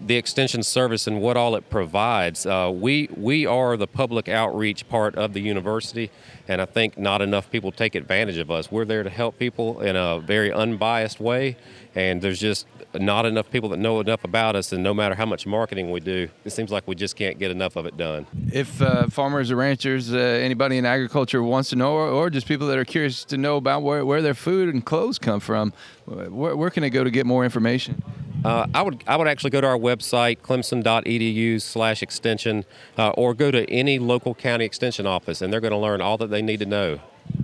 [0.05, 2.45] the extension service and what all it provides.
[2.45, 6.11] Uh, we we are the public outreach part of the university,
[6.47, 8.71] and I think not enough people take advantage of us.
[8.71, 11.57] We're there to help people in a very unbiased way,
[11.97, 14.71] and there's just not enough people that know enough about us.
[14.71, 17.49] And no matter how much marketing we do, it seems like we just can't get
[17.49, 18.27] enough of it done.
[18.53, 22.45] If uh, farmers or ranchers, uh, anybody in agriculture wants to know, or, or, just
[22.45, 25.73] people that are curious to know about where, where their food and clothes come from,
[26.05, 28.03] where, where can they go to get more information?
[28.45, 33.33] Uh, I would I would actually go to our website clemson.edu slash extension uh, or
[33.33, 36.43] go to any local county extension office and they're going to learn all that they
[36.43, 36.99] need to know.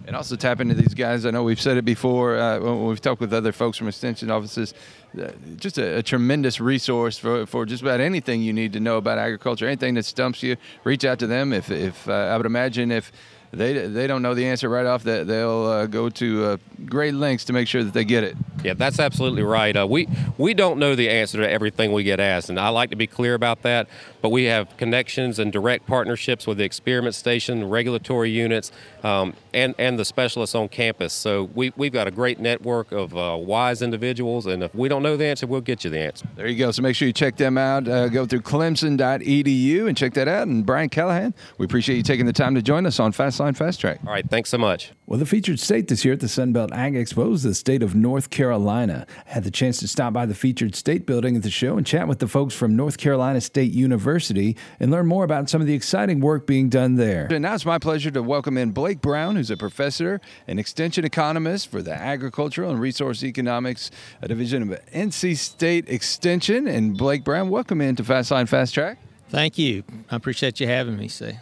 [0.05, 1.25] And also tap into these guys.
[1.25, 4.29] I know we've said it before uh, when we've talked with other folks from extension
[4.29, 4.73] offices.
[5.17, 8.97] Uh, just a, a, tremendous resource for, for just about anything you need to know
[8.97, 9.65] about agriculture.
[9.65, 11.53] Anything that stumps you, reach out to them.
[11.53, 13.11] If, if uh, I would imagine if
[13.53, 15.03] they they don't know the answer right off.
[15.03, 18.35] That they'll uh, go to uh, great lengths to make sure that they get it.
[18.63, 19.75] Yeah, that's absolutely right.
[19.75, 22.89] Uh, we we don't know the answer to everything we get asked, and I like
[22.89, 23.87] to be clear about that.
[24.21, 28.71] But we have connections and direct partnerships with the experiment station, regulatory units,
[29.03, 31.13] um, and and the specialists on campus.
[31.13, 35.03] So we we've got a great network of uh, wise individuals, and if we don't
[35.03, 36.25] know the answer, we'll get you the answer.
[36.35, 36.71] There you go.
[36.71, 37.87] So make sure you check them out.
[37.87, 40.47] Uh, go through Clemson.edu and check that out.
[40.47, 43.81] And Brian Callahan, we appreciate you taking the time to join us on Fast Fast
[43.81, 43.99] Track.
[44.07, 44.91] All right, thanks so much.
[45.05, 47.93] Well, the featured state this year at the Sunbelt Ag Expo is the state of
[47.93, 49.05] North Carolina.
[49.27, 51.85] I had the chance to stop by the featured state building at the show and
[51.85, 55.67] chat with the folks from North Carolina State University and learn more about some of
[55.67, 57.27] the exciting work being done there.
[57.29, 61.03] And now it's my pleasure to welcome in Blake Brown, who's a professor and extension
[61.03, 63.91] economist for the Agricultural and Resource Economics
[64.25, 66.65] Division of NC State Extension.
[66.67, 68.99] And Blake Brown, welcome into Fastline Fast Track.
[69.29, 69.83] Thank you.
[70.11, 71.33] I appreciate you having me, See.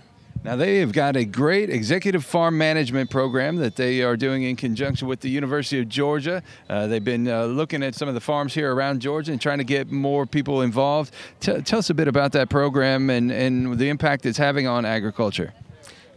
[0.43, 4.55] Now, they have got a great executive farm management program that they are doing in
[4.55, 6.41] conjunction with the University of Georgia.
[6.67, 9.59] Uh, they've been uh, looking at some of the farms here around Georgia and trying
[9.59, 11.13] to get more people involved.
[11.41, 14.83] T- tell us a bit about that program and, and the impact it's having on
[14.83, 15.53] agriculture.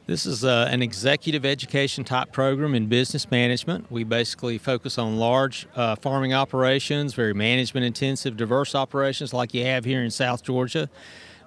[0.07, 3.91] This is uh, an executive education type program in business management.
[3.91, 9.65] We basically focus on large uh, farming operations, very management intensive, diverse operations like you
[9.65, 10.89] have here in South Georgia.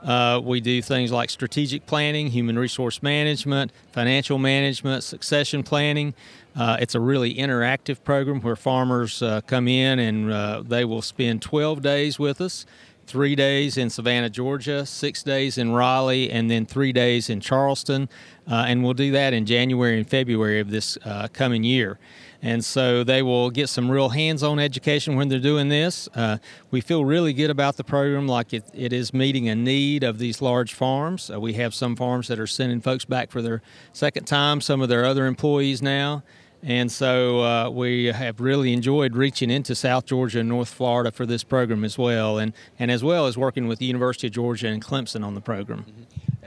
[0.03, 6.13] Uh, we do things like strategic planning, human resource management, financial management, succession planning.
[6.55, 11.01] Uh, it's a really interactive program where farmers uh, come in and uh, they will
[11.01, 12.65] spend 12 days with us
[13.07, 18.09] three days in Savannah, Georgia, six days in Raleigh, and then three days in Charleston.
[18.45, 21.97] Uh, and we'll do that in January and February of this uh, coming year.
[22.41, 26.07] And so they will get some real hands on education when they're doing this.
[26.13, 26.37] Uh,
[26.69, 30.19] we feel really good about the program, like it, it is meeting a need of
[30.19, 31.31] these large farms.
[31.31, 34.81] Uh, we have some farms that are sending folks back for their second time, some
[34.81, 36.23] of their other employees now.
[36.63, 41.25] And so uh, we have really enjoyed reaching into South Georgia and North Florida for
[41.25, 44.67] this program as well, and, and as well as working with the University of Georgia
[44.67, 45.85] and Clemson on the program.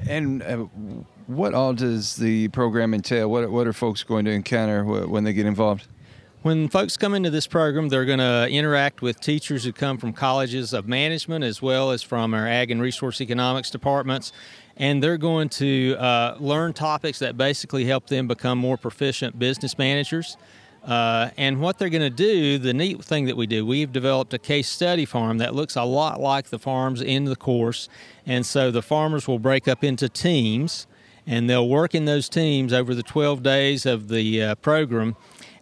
[0.08, 0.66] And uh,
[1.30, 3.30] what all does the program entail?
[3.30, 5.86] What, what are folks going to encounter when they get involved?
[6.42, 10.14] When folks come into this program, they're going to interact with teachers who come from
[10.14, 14.32] colleges of management as well as from our ag and resource economics departments
[14.80, 19.76] and they're going to uh, learn topics that basically help them become more proficient business
[19.76, 20.38] managers.
[20.82, 24.32] Uh, and what they're going to do, the neat thing that we do, we've developed
[24.32, 27.90] a case study farm that looks a lot like the farms in the course.
[28.24, 30.86] And so the farmers will break up into teams
[31.30, 35.14] and they'll work in those teams over the 12 days of the uh, program.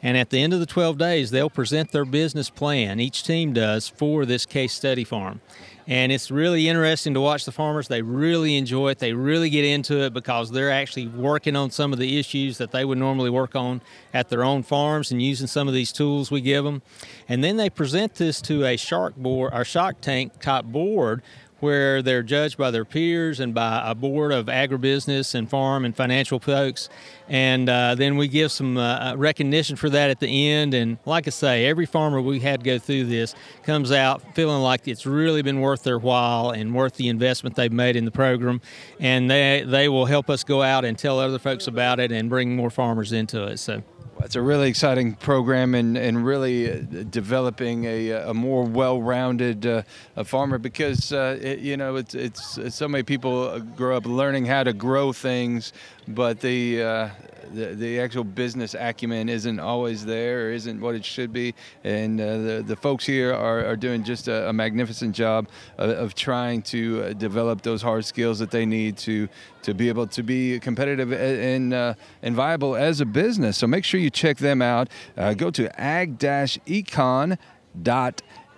[0.03, 3.53] And at the end of the 12 days, they'll present their business plan, each team
[3.53, 5.43] does, for this case study farm.
[5.87, 7.89] And it's really interesting to watch the farmers.
[7.89, 8.99] They really enjoy it.
[8.99, 12.71] They really get into it because they're actually working on some of the issues that
[12.71, 13.83] they would normally work on
[14.15, 16.81] at their own farms and using some of these tools we give them.
[17.29, 21.23] And then they present this to a shark board, or shark tank type board
[21.61, 25.97] where they're judged by their peers and by a board of agribusiness and farm and
[25.97, 26.89] financial folks.
[27.29, 30.75] And uh, then we give some uh, recognition for that at the end.
[30.75, 34.89] And like I say, every farmer we had go through this comes out feeling like
[34.89, 38.61] it's really been worth their while and worth the investment they've made in the program.
[39.01, 42.29] And they, they will help us go out and tell other folks about it and
[42.29, 43.59] bring more farmers into it.
[43.59, 43.83] So.
[44.25, 49.83] It's a really exciting program and, and really uh, developing a, a more well-rounded uh,
[50.25, 54.47] farmer because uh, it, you know it's, it's, it's so many people grow up learning
[54.47, 55.73] how to grow things,
[56.09, 57.09] but the uh,
[57.53, 61.55] the, the actual business acumen isn't always there or isn't what it should be.
[61.85, 65.91] And uh, the, the folks here are, are doing just a, a magnificent job of,
[65.91, 69.29] of, trying to uh, develop those hard skills that they need to
[69.63, 73.59] to be able to be competitive and, uh, and viable as a business.
[73.59, 74.89] So make sure you check them out.
[75.17, 77.39] Uh, go to ag-econ.com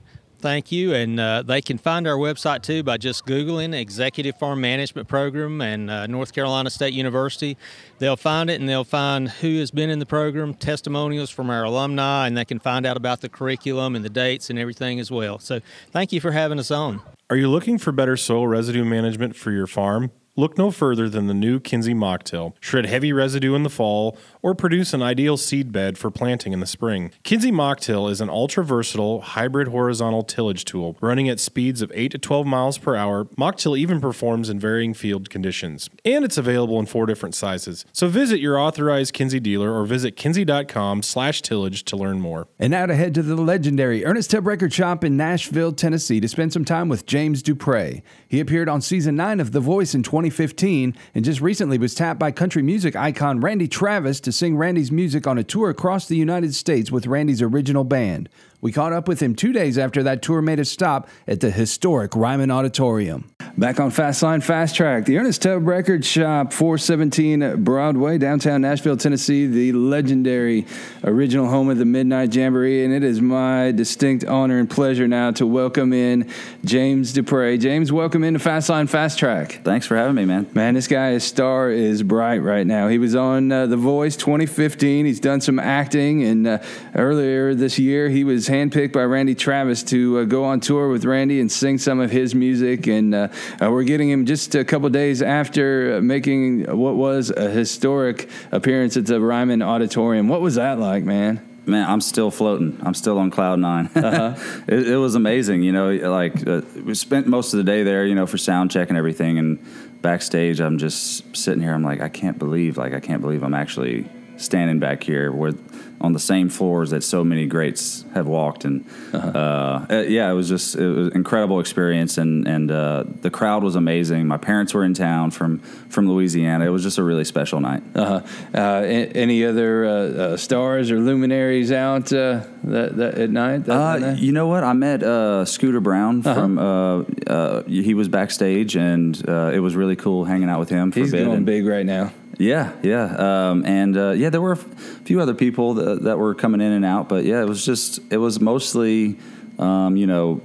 [0.45, 0.93] Thank you.
[0.93, 5.63] And uh, they can find our website too by just Googling Executive Farm Management Program
[5.63, 7.57] and uh, North Carolina State University.
[7.99, 11.65] They'll find it and they'll find who has been in the program, testimonials from our
[11.65, 15.11] alumni, and they can find out about the curriculum and the dates and everything as
[15.11, 15.39] well.
[15.39, 15.61] So
[15.93, 17.01] thank you for having us on.
[17.31, 20.11] Are you looking for better soil residue management for your farm?
[20.37, 22.55] Look no further than the new Kinze Mocktail.
[22.59, 26.59] Shred heavy residue in the fall or produce an ideal seed bed for planting in
[26.59, 27.13] the spring.
[27.23, 32.11] Kinze Mocktail is an ultra versatile hybrid horizontal tillage tool running at speeds of 8
[32.11, 33.29] to 12 miles per hour.
[33.37, 35.89] Mach Till even performs in varying field conditions.
[36.05, 37.85] And it's available in four different sizes.
[37.93, 42.49] So visit your authorized Kinze dealer or visit kinze.com slash tillage to learn more.
[42.59, 46.27] And now to head to the legendary Ernest Tubb Record Shop in Nashville, Tennessee to
[46.27, 48.03] spend some time with James Dupre.
[48.27, 52.19] He appeared on season 9 of The Voice in 2015 and just recently was tapped
[52.19, 56.17] by country music icon Randy Travis to sing Randy's music on a tour across the
[56.17, 58.29] United States with Randy's original band.
[58.61, 61.51] We caught up with him two days after that tour made a stop at the
[61.51, 63.34] historic Ryman Auditorium.
[63.57, 69.47] Back on Fastline Fast Track, the Ernest Tubb Record Shop, 417 Broadway, downtown Nashville, Tennessee,
[69.47, 70.67] the legendary
[71.05, 72.85] original home of the Midnight Jamboree.
[72.85, 76.29] And it is my distinct honor and pleasure now to welcome in
[76.65, 77.57] James Dupre.
[77.59, 79.61] James, welcome into Fastline Fast Track.
[79.63, 80.51] Thanks for having me, man.
[80.53, 82.89] Man, this guy, his star is bright right now.
[82.89, 85.07] He was on uh, The Voice 2015.
[85.07, 86.59] He's done some acting, and uh,
[86.97, 91.05] earlier this year, he was handpicked by Randy Travis to uh, go on tour with
[91.05, 92.89] Randy and sing some of his music.
[92.89, 93.15] And
[93.61, 98.97] uh, we're getting him just a couple days after making what was a historic appearance
[98.97, 100.29] at the Ryman Auditorium.
[100.29, 101.41] What was that like, man?
[101.67, 102.79] Man, I'm still floating.
[102.83, 104.63] I'm still on cloud 9 uh-huh.
[104.69, 105.63] it, it, was amazing.
[105.63, 108.71] You know, like uh, we spent most of the day there, you know, for sound
[108.71, 109.39] check and everything.
[109.39, 111.73] And backstage, I'm just sitting here.
[111.73, 114.07] I'm like, I can't believe, like, I can't believe I'm actually
[114.37, 115.59] standing back here with
[116.05, 118.67] on the same floors that so many greats have walked.
[118.67, 119.87] And uh-huh.
[119.91, 123.65] uh, yeah, it was just it was an incredible experience, and and uh, the crowd
[123.65, 124.27] was amazing.
[124.27, 126.67] My parents were in town from from Louisiana.
[126.67, 127.83] It was just a really special night.
[127.95, 128.21] Uh-huh.
[128.55, 133.65] Uh, any other uh, uh, stars or luminaries out uh, that, that, at night?
[133.65, 134.63] That, you know what?
[134.63, 135.01] I met
[135.49, 137.05] Scooter Brown uh-huh.
[137.15, 137.65] from.
[137.67, 140.93] he was backstage, and it was really cool hanging out with him.
[140.93, 142.13] He's going big right now.
[142.39, 146.35] Yeah, yeah, um, and uh, yeah, there were a few other people that, that, were
[146.35, 149.17] coming in and out, but yeah, it was just it was mostly,
[149.59, 150.41] um, you know,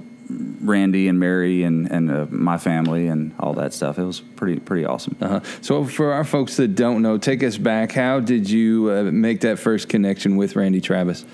[0.60, 3.98] Randy and Mary and and uh, my family and all that stuff.
[3.98, 5.16] It was pretty pretty awesome.
[5.20, 5.40] Uh-huh.
[5.62, 7.92] So for our folks that don't know, take us back.
[7.92, 11.24] How did you uh, make that first connection with Randy Travis?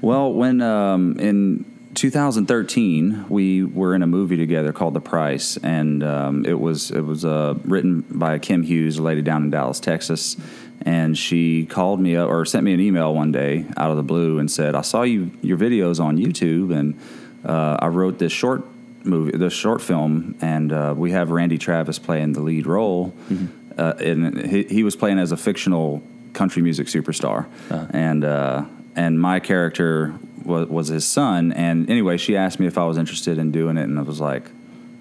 [0.00, 1.64] Well, when um, in
[1.94, 7.02] 2013, we were in a movie together called The Price, and um, it was it
[7.02, 10.36] was uh, written by Kim Hughes, a lady down in Dallas, Texas,
[10.82, 14.02] and she called me up or sent me an email one day out of the
[14.02, 16.98] blue and said, "I saw you your videos on YouTube, and
[17.44, 18.64] uh, I wrote this short
[19.04, 23.46] movie, this short film, and uh, we have Randy Travis playing the lead role, mm-hmm.
[23.76, 26.00] Uh, and he, he, was playing as a fictional
[26.32, 27.86] country music superstar, uh-huh.
[27.90, 28.64] and uh,
[28.94, 30.14] and my character
[30.44, 31.52] was, was his son.
[31.52, 34.20] And anyway, she asked me if I was interested in doing it, and I was
[34.20, 34.50] like,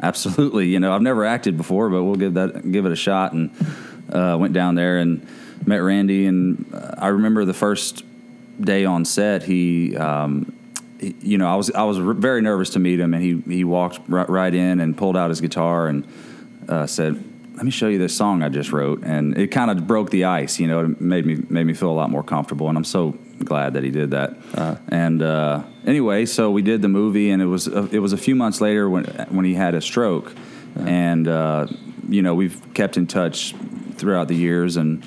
[0.01, 0.67] absolutely.
[0.67, 3.33] You know, I've never acted before, but we'll give that give it a shot.
[3.33, 3.51] And
[4.11, 5.25] uh, went down there and
[5.65, 6.25] met Randy.
[6.25, 8.03] And uh, I remember the first
[8.59, 9.95] day on set, he.
[9.97, 10.53] Um,
[11.21, 13.99] you know, I was I was very nervous to meet him, and he he walked
[14.07, 16.07] right, right in and pulled out his guitar and
[16.69, 17.21] uh, said,
[17.55, 20.23] "Let me show you this song I just wrote." And it kind of broke the
[20.23, 20.61] ice.
[20.61, 23.17] You know, it made me made me feel a lot more comfortable, and I'm so
[23.43, 24.37] glad that he did that.
[24.53, 28.13] Uh, and uh, anyway, so we did the movie, and it was a, it was
[28.13, 30.33] a few months later when when he had a stroke,
[30.77, 31.67] uh, and uh,
[32.07, 33.53] you know we've kept in touch
[33.95, 35.05] throughout the years, and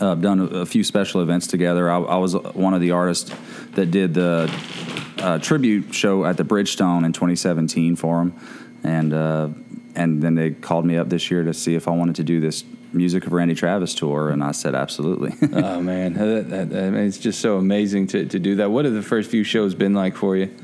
[0.00, 1.90] uh, done a, few special events together.
[1.90, 3.32] I, I, was one of the artists
[3.72, 4.52] that did the
[5.18, 8.34] uh, tribute show at the Bridgestone in 2017 for him,
[8.82, 9.12] and
[9.94, 12.40] and then they called me up this year to see if I wanted to do
[12.40, 15.34] this music of Randy Travis tour, and I said absolutely.
[15.52, 18.70] oh man, that, that, that, it's just so amazing to, to do that.
[18.70, 20.54] What have the first few shows been like for you?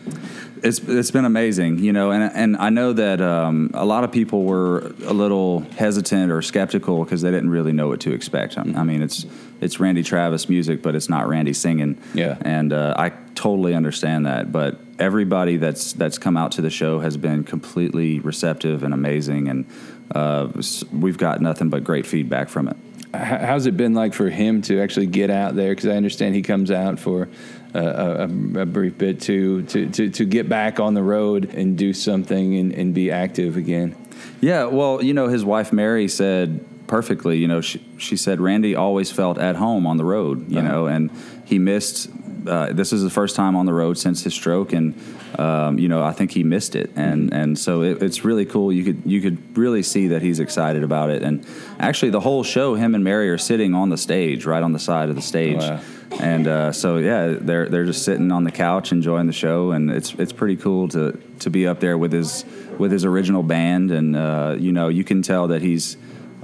[0.62, 4.12] It's it's been amazing, you know, and and I know that um, a lot of
[4.12, 8.56] people were a little hesitant or skeptical because they didn't really know what to expect.
[8.56, 9.26] I, I, mean, it's
[9.60, 12.00] it's Randy Travis music, but it's not Randy singing.
[12.14, 16.70] Yeah, and uh, I totally understand that, but everybody that's that's come out to the
[16.70, 19.66] show has been completely receptive and amazing, and
[20.12, 20.48] uh,
[20.92, 22.76] we've got nothing but great feedback from it.
[23.14, 25.70] How's it been like for him to actually get out there?
[25.70, 27.28] Because I understand he comes out for
[27.72, 28.22] a, a,
[28.62, 32.56] a, brief bit to, to, to, to get back on the road and do something
[32.56, 33.94] and, and be active again.
[34.40, 37.38] Yeah, well, you know, his wife Mary said perfectly.
[37.38, 40.50] You know, she, she said Randy always felt at home on the road.
[40.50, 40.68] You uh-huh.
[40.68, 41.10] know, and
[41.44, 42.10] he missed
[42.46, 44.94] uh, this is the first time on the road since his stroke, and
[45.38, 48.72] um, you know I think he missed it, and and so it, it's really cool.
[48.72, 51.46] You could you could really see that he's excited about it, and
[51.78, 54.78] actually the whole show, him and Mary are sitting on the stage, right on the
[54.78, 55.58] side of the stage.
[55.58, 55.80] Wow.
[56.20, 59.90] And uh, so yeah, they're they're just sitting on the couch enjoying the show, and
[59.90, 62.44] it's it's pretty cool to to be up there with his
[62.78, 65.96] with his original band, and uh, you know you can tell that he's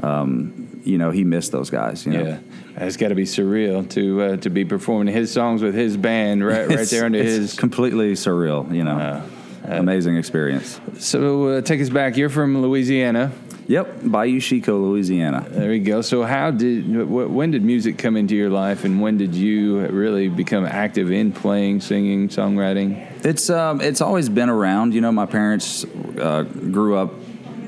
[0.02, 2.06] um, you know he missed those guys.
[2.06, 2.22] You know?
[2.22, 5.96] Yeah, it's got to be surreal to uh, to be performing his songs with his
[5.96, 7.54] band right right there under it's his.
[7.54, 8.72] completely surreal.
[8.74, 9.22] You know,
[9.64, 10.80] amazing experience.
[10.98, 12.16] So uh, take us back.
[12.16, 13.32] You're from Louisiana.
[13.70, 15.46] Yep, Bayou Chicot, Louisiana.
[15.48, 16.00] There we go.
[16.00, 20.28] So how did when did music come into your life, and when did you really
[20.28, 23.24] become active in playing, singing, songwriting?
[23.24, 24.92] It's um, it's always been around.
[24.92, 25.84] You know, my parents
[26.18, 27.12] uh, grew up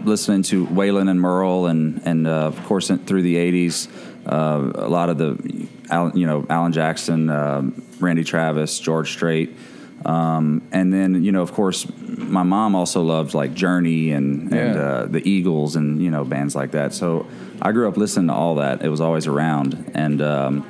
[0.04, 3.88] listening to Waylon and Merle, and and uh, of course through the '80s,
[4.26, 9.56] uh, a lot of the, Alan, you know, Alan Jackson, um, Randy Travis, George Strait,
[10.04, 14.74] um, and then you know, of course, my mom also loved like Journey and and
[14.74, 14.80] Yeah.
[14.82, 16.92] uh, the Eagles and you know bands like that.
[16.92, 17.26] So
[17.60, 18.82] I grew up listening to all that.
[18.82, 20.66] It was always around, and um,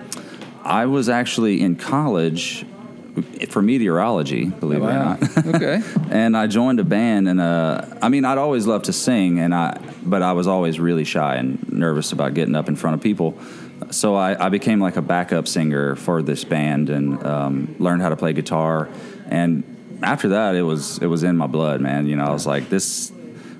[0.64, 2.64] I was actually in college
[3.49, 5.47] for meteorology, believe it or not.
[5.55, 5.83] okay.
[6.11, 9.55] and I joined a band, and uh, I mean, I'd always loved to sing, and
[9.55, 13.03] I, but I was always really shy and nervous about getting up in front of
[13.03, 13.39] people.
[13.91, 18.09] So I, I became like a backup singer for this band, and um, learned how
[18.09, 18.89] to play guitar.
[19.27, 22.07] And after that, it was it was in my blood, man.
[22.07, 23.13] You know, I was like, this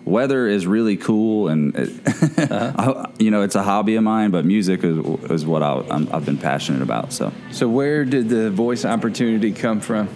[0.05, 1.93] weather is really cool, and it,
[2.51, 4.31] I, you know, it's a hobby of mine.
[4.31, 4.99] But music is,
[5.31, 7.13] is what I, I've been passionate about.
[7.13, 7.33] So.
[7.51, 10.09] So where did the voice opportunity come from?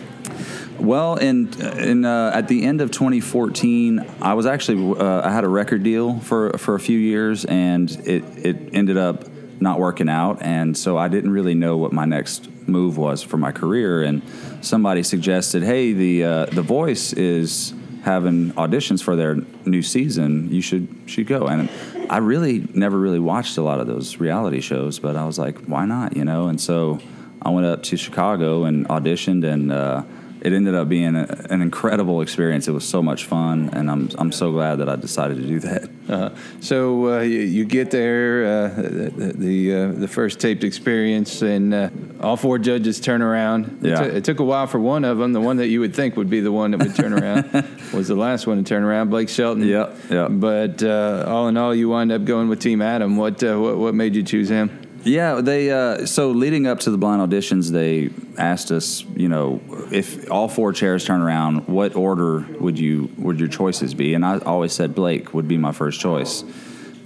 [0.79, 5.45] Well, in in uh, at the end of 2014, I was actually uh, I had
[5.45, 9.25] a record deal for for a few years, and it it ended up
[9.59, 13.39] not working out, and so I didn't really know what my next move was for
[13.39, 14.03] my career.
[14.03, 14.23] And
[14.61, 17.73] somebody suggested, "Hey, the uh, the Voice is
[18.07, 19.37] having auditions for their
[19.67, 20.51] new season.
[20.51, 21.69] You should should go." And
[22.09, 25.59] I really never really watched a lot of those reality shows, but I was like,
[25.67, 27.01] "Why not?" You know, and so
[27.43, 30.03] I went up to Chicago and auditioned, and uh,
[30.41, 32.69] it ended up being a, an incredible experience.
[32.69, 35.61] It was so much fun, and I'm I'm so glad that I decided to do
[35.61, 35.89] that.
[36.09, 36.31] Uh,
[36.61, 41.75] so uh, you, you get there, uh, the the, uh, the first taped experience, and
[41.75, 43.79] uh, all four judges turn around.
[43.83, 43.97] It, Yeah.
[43.97, 45.33] took- it took a while for one of them.
[45.33, 47.51] The one that you would think would be the one that would turn around
[47.93, 49.65] was the last one to turn around, Blake Shelton.
[49.67, 50.29] Yep, yep.
[50.33, 53.17] But uh, all in all, you wind up going with Team Adam.
[53.17, 54.86] What uh, what, what made you choose him?
[55.07, 59.61] Yeah, they uh, so leading up to the blind auditions, they asked us, you know,
[59.93, 64.15] if all four chairs turn around, what order would you would your choices be?
[64.15, 66.43] And I always said Blake would be my first choice.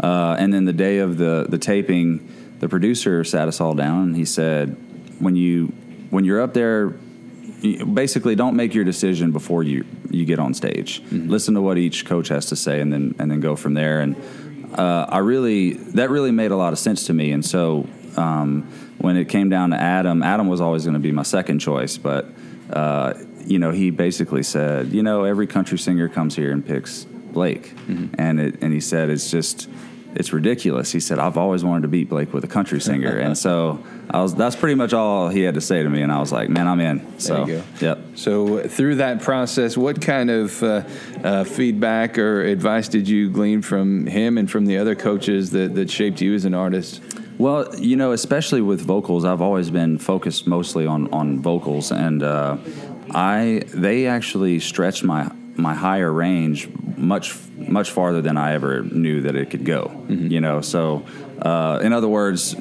[0.03, 2.27] Uh, and then the day of the the taping,
[2.59, 4.77] the producer sat us all down and he said,
[5.19, 5.67] when you
[6.09, 11.03] when you're up there, basically don't make your decision before you you get on stage.
[11.11, 14.01] Listen to what each coach has to say, and then and then go from there.
[14.01, 14.17] And
[14.75, 17.33] uh, I really that really made a lot of sense to me.
[17.33, 18.63] And so um,
[18.99, 21.97] when it came down to Adam, Adam was always going to be my second choice,
[21.99, 22.27] but
[22.73, 23.15] uh,
[23.45, 27.73] you know he basically said, you know, every country singer comes here and picks Blake,
[28.19, 29.69] and it and he said it's just.
[30.15, 30.91] It's ridiculous.
[30.91, 34.21] He said, "I've always wanted to beat Blake with a country singer," and so I
[34.21, 34.35] was.
[34.35, 36.67] That's pretty much all he had to say to me, and I was like, "Man,
[36.67, 37.87] I'm in." So, There you go.
[37.87, 37.99] Yep.
[38.17, 40.83] So through that process, what kind of uh,
[41.23, 45.75] uh, feedback or advice did you glean from him and from the other coaches that,
[45.77, 47.01] that shaped you as an artist?
[47.39, 52.23] Well, you know, especially with vocals, I've always been focused mostly on on vocals, and
[52.23, 52.57] uh,
[53.13, 57.33] I they actually stretched my my higher range much
[57.69, 60.05] much farther than I ever knew that it could go.
[60.09, 61.05] You know, so
[61.41, 62.55] uh, in other words.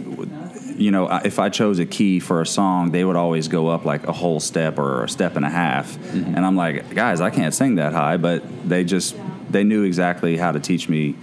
[0.80, 3.84] You know, if I chose a key for a song, they would always go up
[3.84, 7.32] like a whole step or a step and a half, and I'm like, guys, I
[7.32, 9.14] can't sing that high, but they just
[9.50, 11.16] they knew exactly how to teach me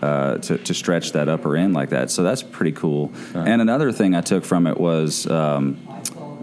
[0.00, 2.10] uh, to, to stretch that upper end like that.
[2.10, 3.12] So that's pretty cool.
[3.34, 5.76] And another thing I took from it was um,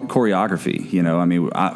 [0.10, 0.92] choreography.
[0.92, 1.72] You know, I mean, I,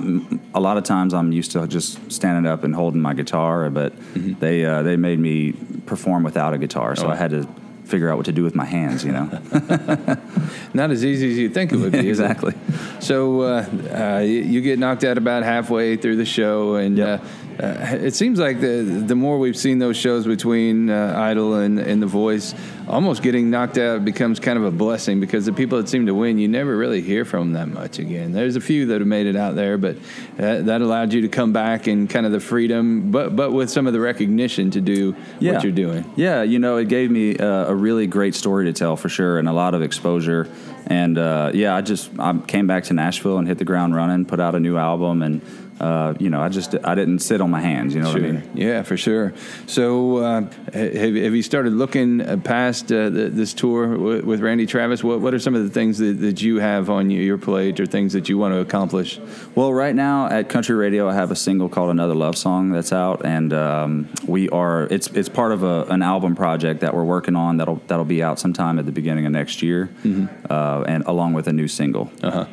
[0.54, 3.94] a lot of times I'm used to just standing up and holding my guitar, but
[4.16, 5.54] they uh, they made me
[5.86, 7.48] perform without a guitar, so I had to
[7.86, 9.06] figure out what to do with my hands.
[9.06, 9.26] You know,
[10.74, 12.10] Not as easy as you think it would be.
[12.14, 12.54] exactly.
[13.00, 17.24] So uh, uh, you you get knocked out about halfway through the show, and Yep.
[17.60, 21.80] Uh, it seems like the the more we've seen those shows between uh, Idol and,
[21.80, 22.54] and The Voice,
[22.88, 26.14] almost getting knocked out becomes kind of a blessing because the people that seem to
[26.14, 28.32] win, you never really hear from them that much again.
[28.32, 29.97] There's a few that have made it out there, but
[30.38, 33.70] that, that allowed you to come back and kind of the freedom, but but with
[33.70, 36.12] some of the recognition to do what you're doing.
[36.16, 39.39] Yeah, you know, it gave me uh, a really great story to tell for sure,
[39.39, 40.49] and a lot of exposure.
[40.88, 44.26] And uh, yeah, I just I came back to Nashville and hit the ground running,
[44.26, 45.41] put out a new album, and
[45.80, 47.96] uh, you know, I just I didn't sit on my hands.
[47.96, 48.22] You know sure.
[48.22, 48.52] what I mean?
[48.54, 49.34] Yeah, for sure.
[49.66, 50.42] So, uh,
[50.74, 55.04] have, have you started looking uh, past uh, the, this tour with, with, Randy Travis?
[55.04, 57.86] What What are some of the things that, that you have on your plate, or
[57.86, 59.20] things that you want to accomplish?
[59.56, 62.94] Well, right now at Country Radio, I have a single called "Another Love Song" that's
[62.94, 67.04] out, and um, we are it's it's part of a, an album project that we're
[67.04, 70.28] working on that'll that'll be out sometime at the beginning of next year, mm-hmm.
[70.50, 72.12] Uh, and along with a new single.
[72.22, 72.46] Uh huh.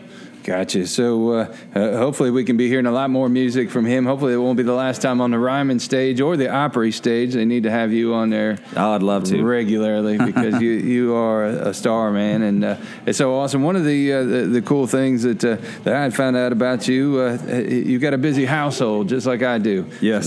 [0.44, 0.86] Gotcha.
[0.86, 4.06] So uh, uh, hopefully we can be hearing a lot more music from him.
[4.06, 7.34] Hopefully it won't be the last time on the Ryman stage or the Opry stage.
[7.34, 8.58] They need to have you on there.
[8.76, 12.76] Oh, I'd love to regularly because you you are a star, man, and uh,
[13.06, 13.62] it's so awesome.
[13.62, 16.88] One of the uh, the, the, cool things that uh, that I found out about
[16.88, 19.86] you, uh, you've got a busy household just like I do.
[20.00, 20.26] Yes,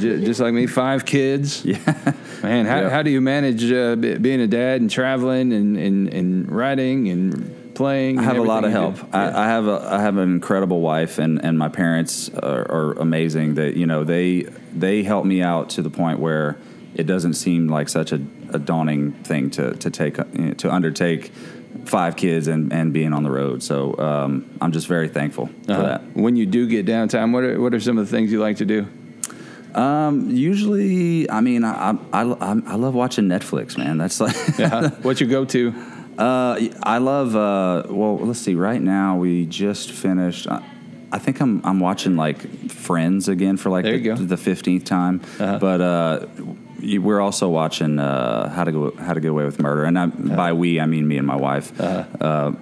[0.00, 1.64] just like me, five kids.
[1.64, 1.76] Yeah,
[2.42, 2.66] man.
[2.66, 2.90] How, yeah.
[2.90, 8.18] how do you manage being a dad and traveling and, and, and writing and playing.
[8.18, 8.96] I have a lot of help.
[9.14, 12.92] I, I, have a I have an incredible wife, and, and my parents are, are,
[12.98, 13.54] amazing.
[13.54, 14.42] That you know they
[14.74, 16.58] they help me out to the point where
[16.94, 18.20] it doesn't seem like such a,
[18.50, 20.16] a daunting thing to to take
[20.58, 21.32] to undertake
[21.86, 23.62] five kids and, and being on the road.
[23.62, 25.74] So um, I'm just very thankful uh-huh.
[25.74, 26.02] for that.
[26.14, 28.58] When you do get downtime, what are, what are some of the things you like
[28.58, 28.86] to do?
[29.74, 33.98] Um, usually, I mean, I, I, I, I love watching Netflix, man.
[33.98, 34.90] That's like, yeah.
[35.02, 35.72] what's your go to?
[36.20, 37.34] Uh, I love.
[37.34, 38.54] Uh, well, let's see.
[38.54, 40.46] Right now, we just finished.
[40.46, 40.62] I,
[41.12, 45.22] I think I'm I'm watching like Friends again for like the fifteenth time.
[45.38, 45.58] Uh-huh.
[45.58, 46.26] But uh,
[46.82, 50.04] we're also watching uh, How to Go How to Get Away with Murder, and I,
[50.04, 50.36] uh-huh.
[50.36, 51.78] by we I mean me and my wife.
[51.80, 52.04] Uh-huh.
[52.20, 52.52] Uh,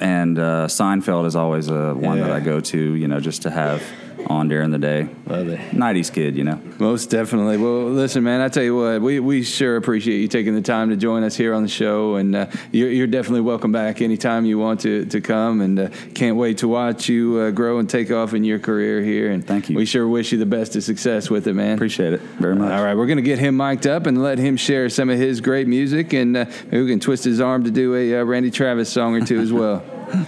[0.00, 2.24] and uh, Seinfeld is always a one yeah.
[2.24, 3.82] that I go to, you know, just to have
[4.26, 5.08] on during the day.
[5.26, 5.58] Love it.
[5.70, 6.60] 90s kid, you know.
[6.78, 7.56] Most definitely.
[7.56, 10.90] Well, listen, man, I tell you what, we, we sure appreciate you taking the time
[10.90, 12.16] to join us here on the show.
[12.16, 15.60] And uh, you're, you're, definitely welcome back anytime you want to, to come.
[15.60, 19.00] And uh, can't wait to watch you uh, grow and take off in your career
[19.00, 19.30] here.
[19.30, 19.76] And thank you.
[19.76, 21.74] We sure wish you the best of success with it, man.
[21.74, 22.72] Appreciate it very much.
[22.72, 25.18] All right, we're going to get him mic'd up and let him share some of
[25.18, 26.12] his great music.
[26.12, 29.14] And uh, maybe we can twist his arm to do a uh, Randy Travis song
[29.14, 29.84] or two as well.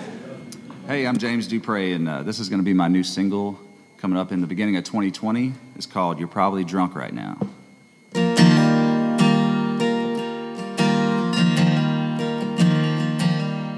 [0.88, 3.60] Hey, I'm James Dupre, and uh, this is going to be my new single
[3.98, 7.36] coming up in the beginning of 2020 is called You're Probably Drunk Right Now.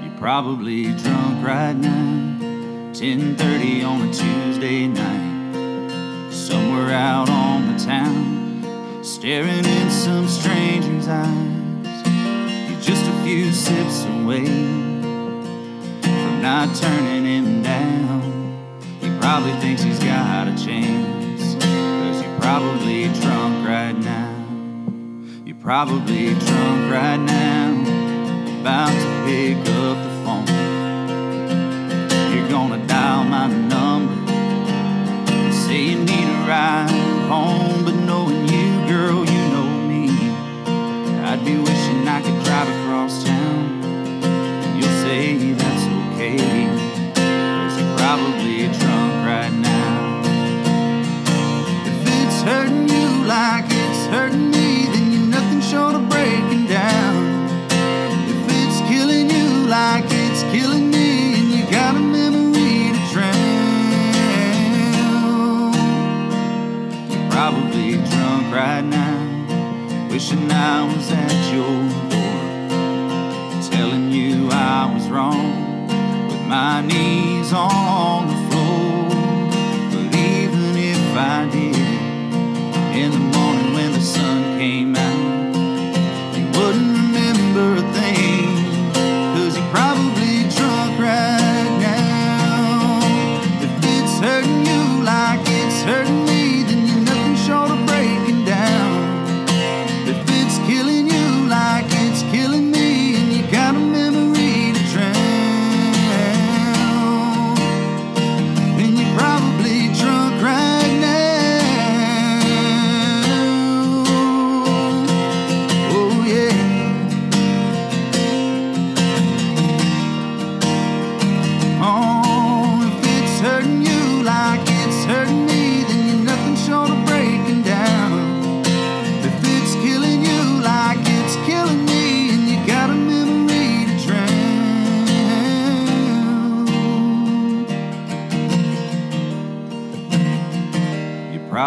[0.03, 2.37] You're probably drunk right now,
[2.93, 12.69] 10:30 on a Tuesday night, somewhere out on the town, staring in some stranger's eyes.
[12.69, 14.45] You're just a few sips away.
[16.03, 18.30] From not turning him down
[19.21, 21.53] probably thinks he's got a chance.
[21.63, 24.31] Cause you're probably drunk right now.
[25.45, 27.81] You're probably drunk right now.
[28.61, 30.70] About to pick up the phone.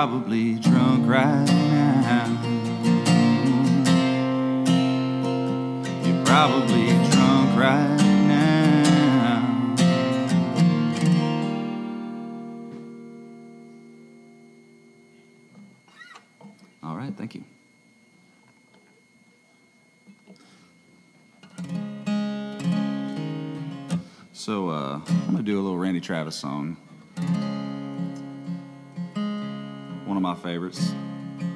[0.07, 2.29] probably drunk right now.
[6.05, 7.97] You're probably drunk right
[8.29, 9.75] now.
[16.83, 17.45] All right, thank you.
[24.35, 26.77] So, uh, I'm gonna do a little Randy Travis song.
[30.25, 30.95] My favorites.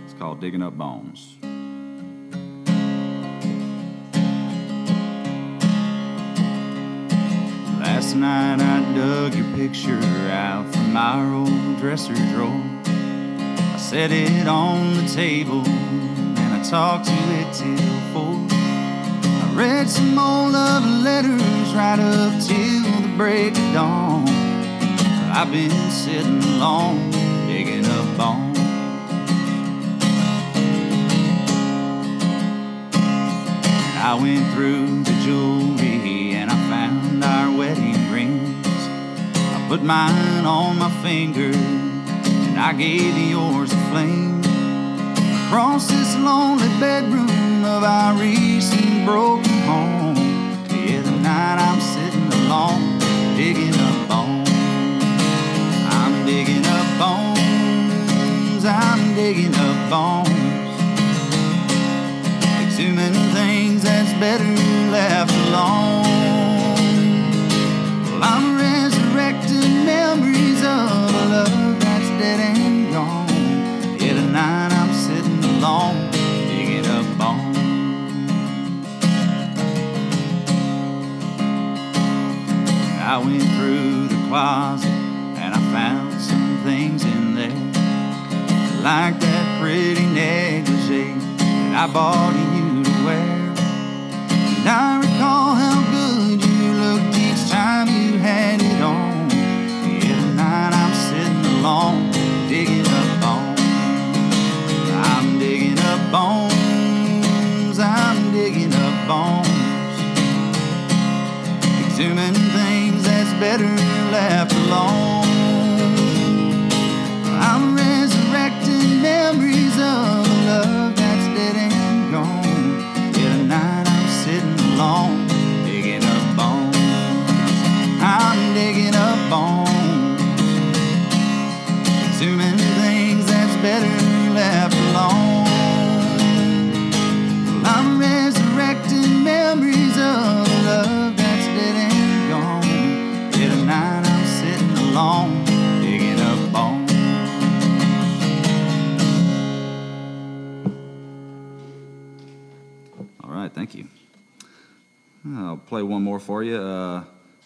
[0.04, 1.38] It's called "Digging Up Bones."
[7.80, 9.98] Last night I dug your picture
[10.30, 12.62] out from our old dresser drawer.
[12.84, 18.36] I set it on the table and I talked to it till four.
[19.22, 24.28] I read some old love letters right up till the break of dawn.
[25.32, 27.12] I've been sitting alone,
[34.10, 38.66] I went through the jewelry and I found our wedding rings.
[38.66, 44.40] I put mine on my finger and I gave the yours a flame.
[45.44, 50.14] Across this lonely bedroom of our recent broken home.
[50.64, 52.98] The night I'm sitting alone,
[53.36, 54.48] digging up bones.
[56.00, 58.64] I'm digging up bones.
[58.64, 60.37] I'm digging up bones.
[64.20, 64.44] Better
[64.90, 65.37] left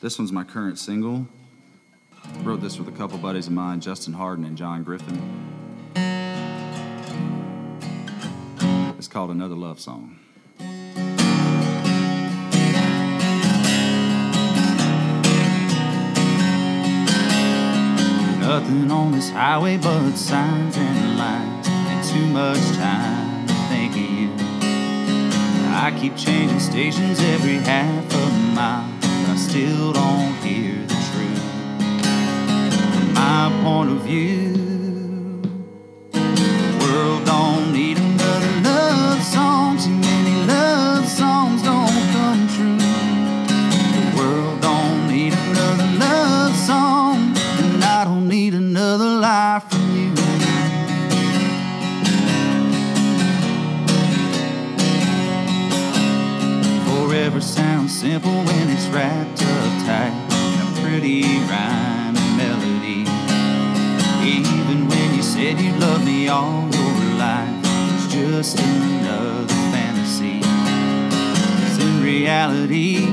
[0.03, 1.27] this one's my current single.
[2.43, 5.23] Wrote this with a couple buddies of mine, Justin Harden and John Griffin.
[8.99, 10.19] It's called Another Love Song.
[18.41, 24.01] Nothing on this highway but signs and lights, and too much time to think of
[24.01, 24.31] you.
[25.75, 29.02] I keep changing stations every half a mile,
[29.33, 31.43] I still don't hear the truth.
[32.93, 34.53] From my point of view,
[36.13, 39.79] the world don't need another love song.
[39.79, 42.77] Too many love songs don't come true.
[43.97, 50.13] The world don't need another love song, and I don't need another life from you.
[56.85, 60.13] Forever sounds simple when wrapped up tight
[60.53, 63.01] in a pretty rhyme and melody.
[64.23, 67.49] Even when you said you loved me all your life,
[67.95, 70.41] it's just another fantasy.
[70.41, 73.09] 'Cause in reality,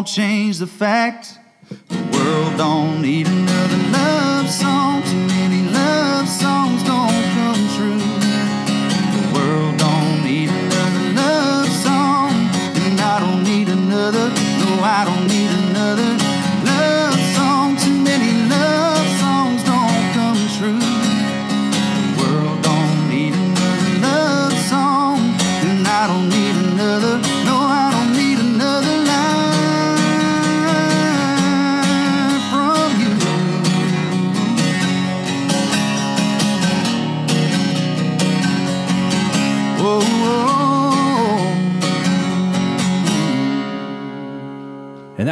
[0.00, 1.38] won't change the fact.
[1.68, 3.39] The world don't need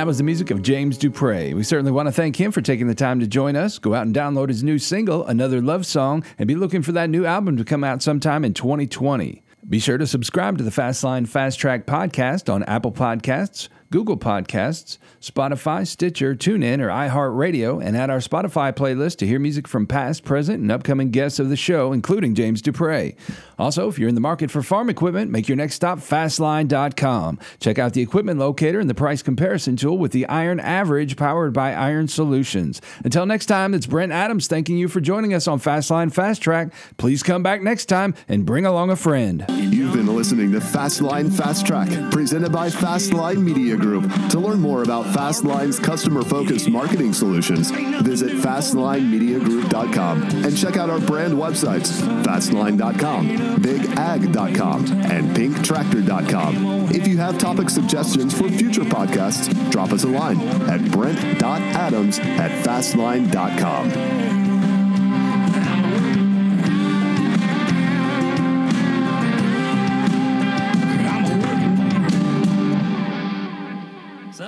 [0.08, 1.52] was the music of James Dupre.
[1.52, 3.78] We certainly want to thank him for taking the time to join us.
[3.78, 7.10] Go out and download his new single, Another Love Song, and be looking for that
[7.10, 9.42] new album to come out sometime in 2020.
[9.68, 14.98] Be sure to subscribe to the Fastline Fast Track podcast on Apple Podcasts, Google Podcasts,
[15.20, 20.24] Spotify, Stitcher, TuneIn, or iHeartRadio, and add our Spotify playlist to hear music from past,
[20.24, 23.14] present, and upcoming guests of the show, including James Dupre.
[23.58, 27.38] Also, if you're in the market for farm equipment, make your next stop fastline.com.
[27.60, 31.54] Check out the equipment locator and the price comparison tool with the Iron Average powered
[31.54, 32.82] by Iron Solutions.
[33.04, 36.72] Until next time, it's Brent Adams thanking you for joining us on Fastline Fast Track.
[36.98, 39.46] Please come back next time and bring along a friend.
[39.48, 44.10] You've been listening to Fastline Fast Track, presented by Fastline Media Group.
[44.30, 47.70] To learn more about Fastline's customer focused marketing solutions,
[48.02, 51.88] visit FastlineMediaGroup.com and check out our brand websites
[52.24, 56.90] Fastline.com, BigAg.com, and PinkTractor.com.
[56.90, 62.50] If you have topic suggestions for future podcasts, drop us a line at Brent.Adams at
[62.64, 64.47] Fastline.com.